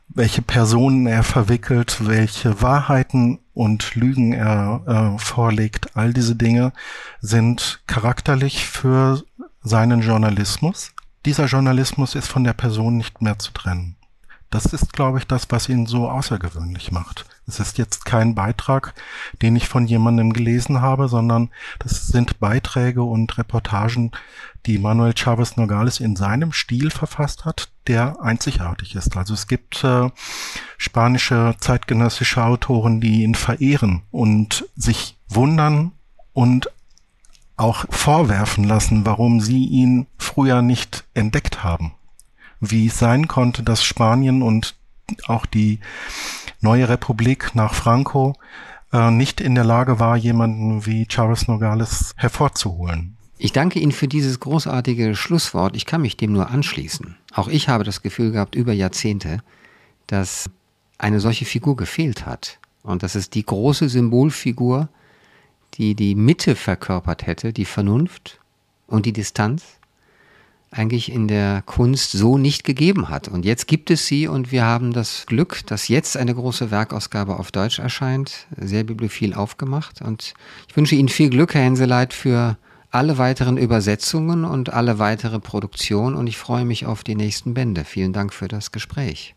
welche 0.09 0.41
Personen 0.41 1.07
er 1.07 1.23
verwickelt, 1.23 2.05
welche 2.05 2.61
Wahrheiten 2.61 3.39
und 3.53 3.95
Lügen 3.95 4.33
er 4.33 5.15
äh, 5.15 5.19
vorlegt. 5.19 5.95
All 5.95 6.11
diese 6.11 6.35
Dinge 6.35 6.73
sind 7.21 7.79
charakterlich 7.87 8.65
für 8.65 9.23
seinen 9.63 10.01
Journalismus. 10.01 10.91
Dieser 11.25 11.45
Journalismus 11.45 12.13
ist 12.13 12.27
von 12.27 12.43
der 12.43 12.53
Person 12.53 12.97
nicht 12.97 13.21
mehr 13.21 13.39
zu 13.39 13.53
trennen. 13.53 13.95
Das 14.49 14.65
ist, 14.65 14.91
glaube 14.91 15.19
ich, 15.19 15.27
das, 15.27 15.47
was 15.49 15.69
ihn 15.69 15.85
so 15.85 16.09
außergewöhnlich 16.09 16.91
macht. 16.91 17.25
Es 17.49 17.59
ist 17.59 17.77
jetzt 17.77 18.05
kein 18.05 18.35
Beitrag, 18.35 18.93
den 19.41 19.55
ich 19.55 19.67
von 19.67 19.85
jemandem 19.87 20.31
gelesen 20.31 20.81
habe, 20.81 21.07
sondern 21.07 21.49
das 21.79 22.07
sind 22.07 22.39
Beiträge 22.39 23.03
und 23.03 23.37
Reportagen, 23.37 24.11
die 24.65 24.77
Manuel 24.77 25.17
Chavez 25.17 25.57
Nogales 25.57 25.99
in 25.99 26.15
seinem 26.15 26.53
Stil 26.53 26.91
verfasst 26.91 27.45
hat, 27.45 27.69
der 27.87 28.21
einzigartig 28.21 28.95
ist. 28.95 29.17
Also 29.17 29.33
es 29.33 29.47
gibt 29.47 29.83
äh, 29.83 30.09
spanische 30.77 31.55
zeitgenössische 31.59 32.43
Autoren, 32.43 33.01
die 33.01 33.23
ihn 33.23 33.35
verehren 33.35 34.03
und 34.11 34.65
sich 34.75 35.17
wundern 35.27 35.91
und 36.33 36.69
auch 37.57 37.85
vorwerfen 37.89 38.63
lassen, 38.63 39.05
warum 39.05 39.41
sie 39.41 39.65
ihn 39.65 40.07
früher 40.17 40.61
nicht 40.61 41.03
entdeckt 41.13 41.63
haben. 41.63 41.93
Wie 42.61 42.87
es 42.87 42.99
sein 42.99 43.27
konnte, 43.27 43.63
dass 43.63 43.83
Spanien 43.83 44.41
und 44.41 44.75
auch 45.27 45.45
die 45.45 45.79
neue 46.61 46.89
Republik 46.89 47.55
nach 47.55 47.73
Franco 47.73 48.35
äh, 48.91 49.11
nicht 49.11 49.41
in 49.41 49.55
der 49.55 49.63
Lage 49.63 49.99
war, 49.99 50.17
jemanden 50.17 50.85
wie 50.85 51.05
Charles 51.05 51.47
Nogales 51.47 52.13
hervorzuholen. 52.17 53.15
Ich 53.37 53.53
danke 53.53 53.79
Ihnen 53.79 53.93
für 53.93 54.07
dieses 54.07 54.39
großartige 54.41 55.15
Schlusswort. 55.15 55.75
Ich 55.75 55.85
kann 55.85 56.01
mich 56.01 56.17
dem 56.17 56.33
nur 56.33 56.49
anschließen. 56.49 57.15
Auch 57.33 57.47
ich 57.47 57.69
habe 57.69 57.85
das 57.85 58.01
Gefühl 58.01 58.31
gehabt 58.31 58.53
über 58.53 58.73
Jahrzehnte, 58.73 59.41
dass 60.07 60.49
eine 60.97 61.21
solche 61.21 61.45
Figur 61.45 61.77
gefehlt 61.77 62.25
hat. 62.25 62.59
Und 62.83 63.03
dass 63.03 63.15
es 63.15 63.29
die 63.29 63.45
große 63.45 63.87
Symbolfigur, 63.87 64.89
die 65.75 65.95
die 65.95 66.15
Mitte 66.15 66.55
verkörpert 66.55 67.27
hätte, 67.27 67.53
die 67.53 67.65
Vernunft 67.65 68.39
und 68.87 69.05
die 69.05 69.13
Distanz, 69.13 69.63
eigentlich 70.71 71.11
in 71.11 71.27
der 71.27 71.63
Kunst 71.65 72.11
so 72.11 72.37
nicht 72.37 72.63
gegeben 72.63 73.09
hat. 73.09 73.27
Und 73.27 73.43
jetzt 73.43 73.67
gibt 73.67 73.89
es 73.89 74.05
sie 74.05 74.27
und 74.27 74.51
wir 74.51 74.65
haben 74.65 74.93
das 74.93 75.25
Glück, 75.25 75.65
dass 75.65 75.87
jetzt 75.87 76.15
eine 76.15 76.35
große 76.35 76.69
Werkausgabe 76.69 77.39
auf 77.39 77.51
Deutsch 77.51 77.79
erscheint, 77.79 78.47
sehr 78.55 78.83
bibliophil 78.83 79.33
aufgemacht. 79.33 80.01
Und 80.01 80.33
ich 80.67 80.77
wünsche 80.77 80.95
Ihnen 80.95 81.09
viel 81.09 81.29
Glück, 81.29 81.55
Herr 81.55 81.63
Henseleit, 81.63 82.13
für 82.13 82.57
alle 82.91 83.17
weiteren 83.17 83.57
Übersetzungen 83.57 84.45
und 84.45 84.73
alle 84.73 84.99
weitere 84.99 85.39
Produktion 85.39 86.15
und 86.15 86.27
ich 86.27 86.37
freue 86.37 86.65
mich 86.65 86.85
auf 86.85 87.03
die 87.03 87.15
nächsten 87.15 87.53
Bände. 87.53 87.83
Vielen 87.83 88.13
Dank 88.13 88.33
für 88.33 88.47
das 88.47 88.71
Gespräch. 88.71 89.35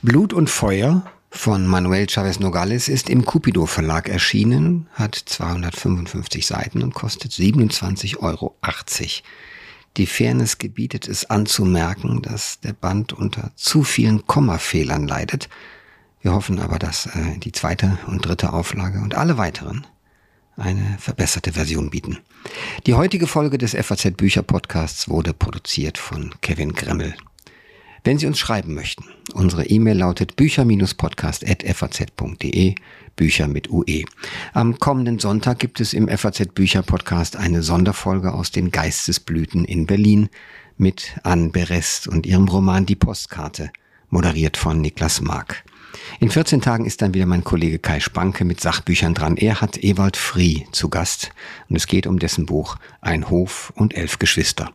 Blut 0.00 0.32
und 0.32 0.48
Feuer 0.48 1.02
von 1.34 1.66
Manuel 1.66 2.08
Chavez 2.08 2.38
Nogales 2.40 2.88
ist 2.88 3.08
im 3.08 3.24
Cupido 3.24 3.64
Verlag 3.64 4.08
erschienen, 4.08 4.86
hat 4.92 5.14
255 5.14 6.46
Seiten 6.46 6.82
und 6.82 6.92
kostet 6.92 7.32
27,80 7.32 8.18
Euro. 8.18 8.54
Die 9.96 10.06
Fairness 10.06 10.58
gebietet 10.58 11.08
es 11.08 11.30
anzumerken, 11.30 12.20
dass 12.20 12.60
der 12.60 12.74
Band 12.74 13.14
unter 13.14 13.50
zu 13.56 13.82
vielen 13.82 14.26
Kommafehlern 14.26 15.08
leidet. 15.08 15.48
Wir 16.20 16.34
hoffen 16.34 16.60
aber, 16.60 16.78
dass 16.78 17.06
äh, 17.06 17.38
die 17.38 17.52
zweite 17.52 17.98
und 18.06 18.24
dritte 18.24 18.52
Auflage 18.52 19.00
und 19.00 19.14
alle 19.14 19.38
weiteren 19.38 19.86
eine 20.56 20.98
verbesserte 20.98 21.54
Version 21.54 21.88
bieten. 21.88 22.18
Die 22.86 22.94
heutige 22.94 23.26
Folge 23.26 23.56
des 23.56 23.74
FAZ 23.74 24.12
Bücher 24.16 24.42
Podcasts 24.42 25.08
wurde 25.08 25.32
produziert 25.32 25.96
von 25.96 26.34
Kevin 26.42 26.74
Gremmel. 26.74 27.14
Wenn 28.04 28.18
Sie 28.18 28.26
uns 28.26 28.40
schreiben 28.40 28.74
möchten, 28.74 29.04
unsere 29.32 29.66
E-Mail 29.66 29.98
lautet 29.98 30.34
bücher-podcast.faz.de, 30.34 32.74
Bücher 33.14 33.46
mit 33.46 33.70
UE. 33.70 34.02
Am 34.52 34.80
kommenden 34.80 35.20
Sonntag 35.20 35.60
gibt 35.60 35.80
es 35.80 35.92
im 35.92 36.08
FAZ 36.08 36.48
Bücher 36.52 36.82
Podcast 36.82 37.36
eine 37.36 37.62
Sonderfolge 37.62 38.32
aus 38.32 38.50
den 38.50 38.72
Geistesblüten 38.72 39.64
in 39.64 39.86
Berlin 39.86 40.30
mit 40.76 41.12
Anne 41.22 41.50
Berest 41.50 42.08
und 42.08 42.26
ihrem 42.26 42.48
Roman 42.48 42.86
Die 42.86 42.96
Postkarte, 42.96 43.70
moderiert 44.10 44.56
von 44.56 44.80
Niklas 44.80 45.20
Mark. 45.20 45.62
In 46.18 46.28
14 46.28 46.60
Tagen 46.60 46.86
ist 46.86 47.02
dann 47.02 47.14
wieder 47.14 47.26
mein 47.26 47.44
Kollege 47.44 47.78
Kai 47.78 48.00
Spanke 48.00 48.44
mit 48.44 48.60
Sachbüchern 48.60 49.14
dran. 49.14 49.36
Er 49.36 49.60
hat 49.60 49.78
Ewald 49.78 50.16
Frie 50.16 50.66
zu 50.72 50.88
Gast 50.88 51.30
und 51.68 51.76
es 51.76 51.86
geht 51.86 52.08
um 52.08 52.18
dessen 52.18 52.46
Buch 52.46 52.78
Ein 53.00 53.30
Hof 53.30 53.72
und 53.76 53.94
elf 53.94 54.18
Geschwister. 54.18 54.72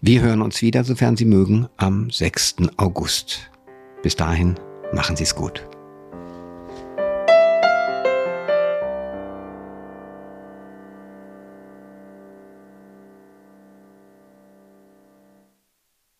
Wir 0.00 0.20
hören 0.20 0.42
uns 0.42 0.62
wieder, 0.62 0.84
sofern 0.84 1.16
Sie 1.16 1.24
mögen, 1.24 1.68
am 1.76 2.10
6. 2.10 2.56
August. 2.76 3.50
Bis 4.02 4.16
dahin, 4.16 4.54
machen 4.92 5.16
Sie 5.16 5.24
es 5.24 5.34
gut. 5.34 5.66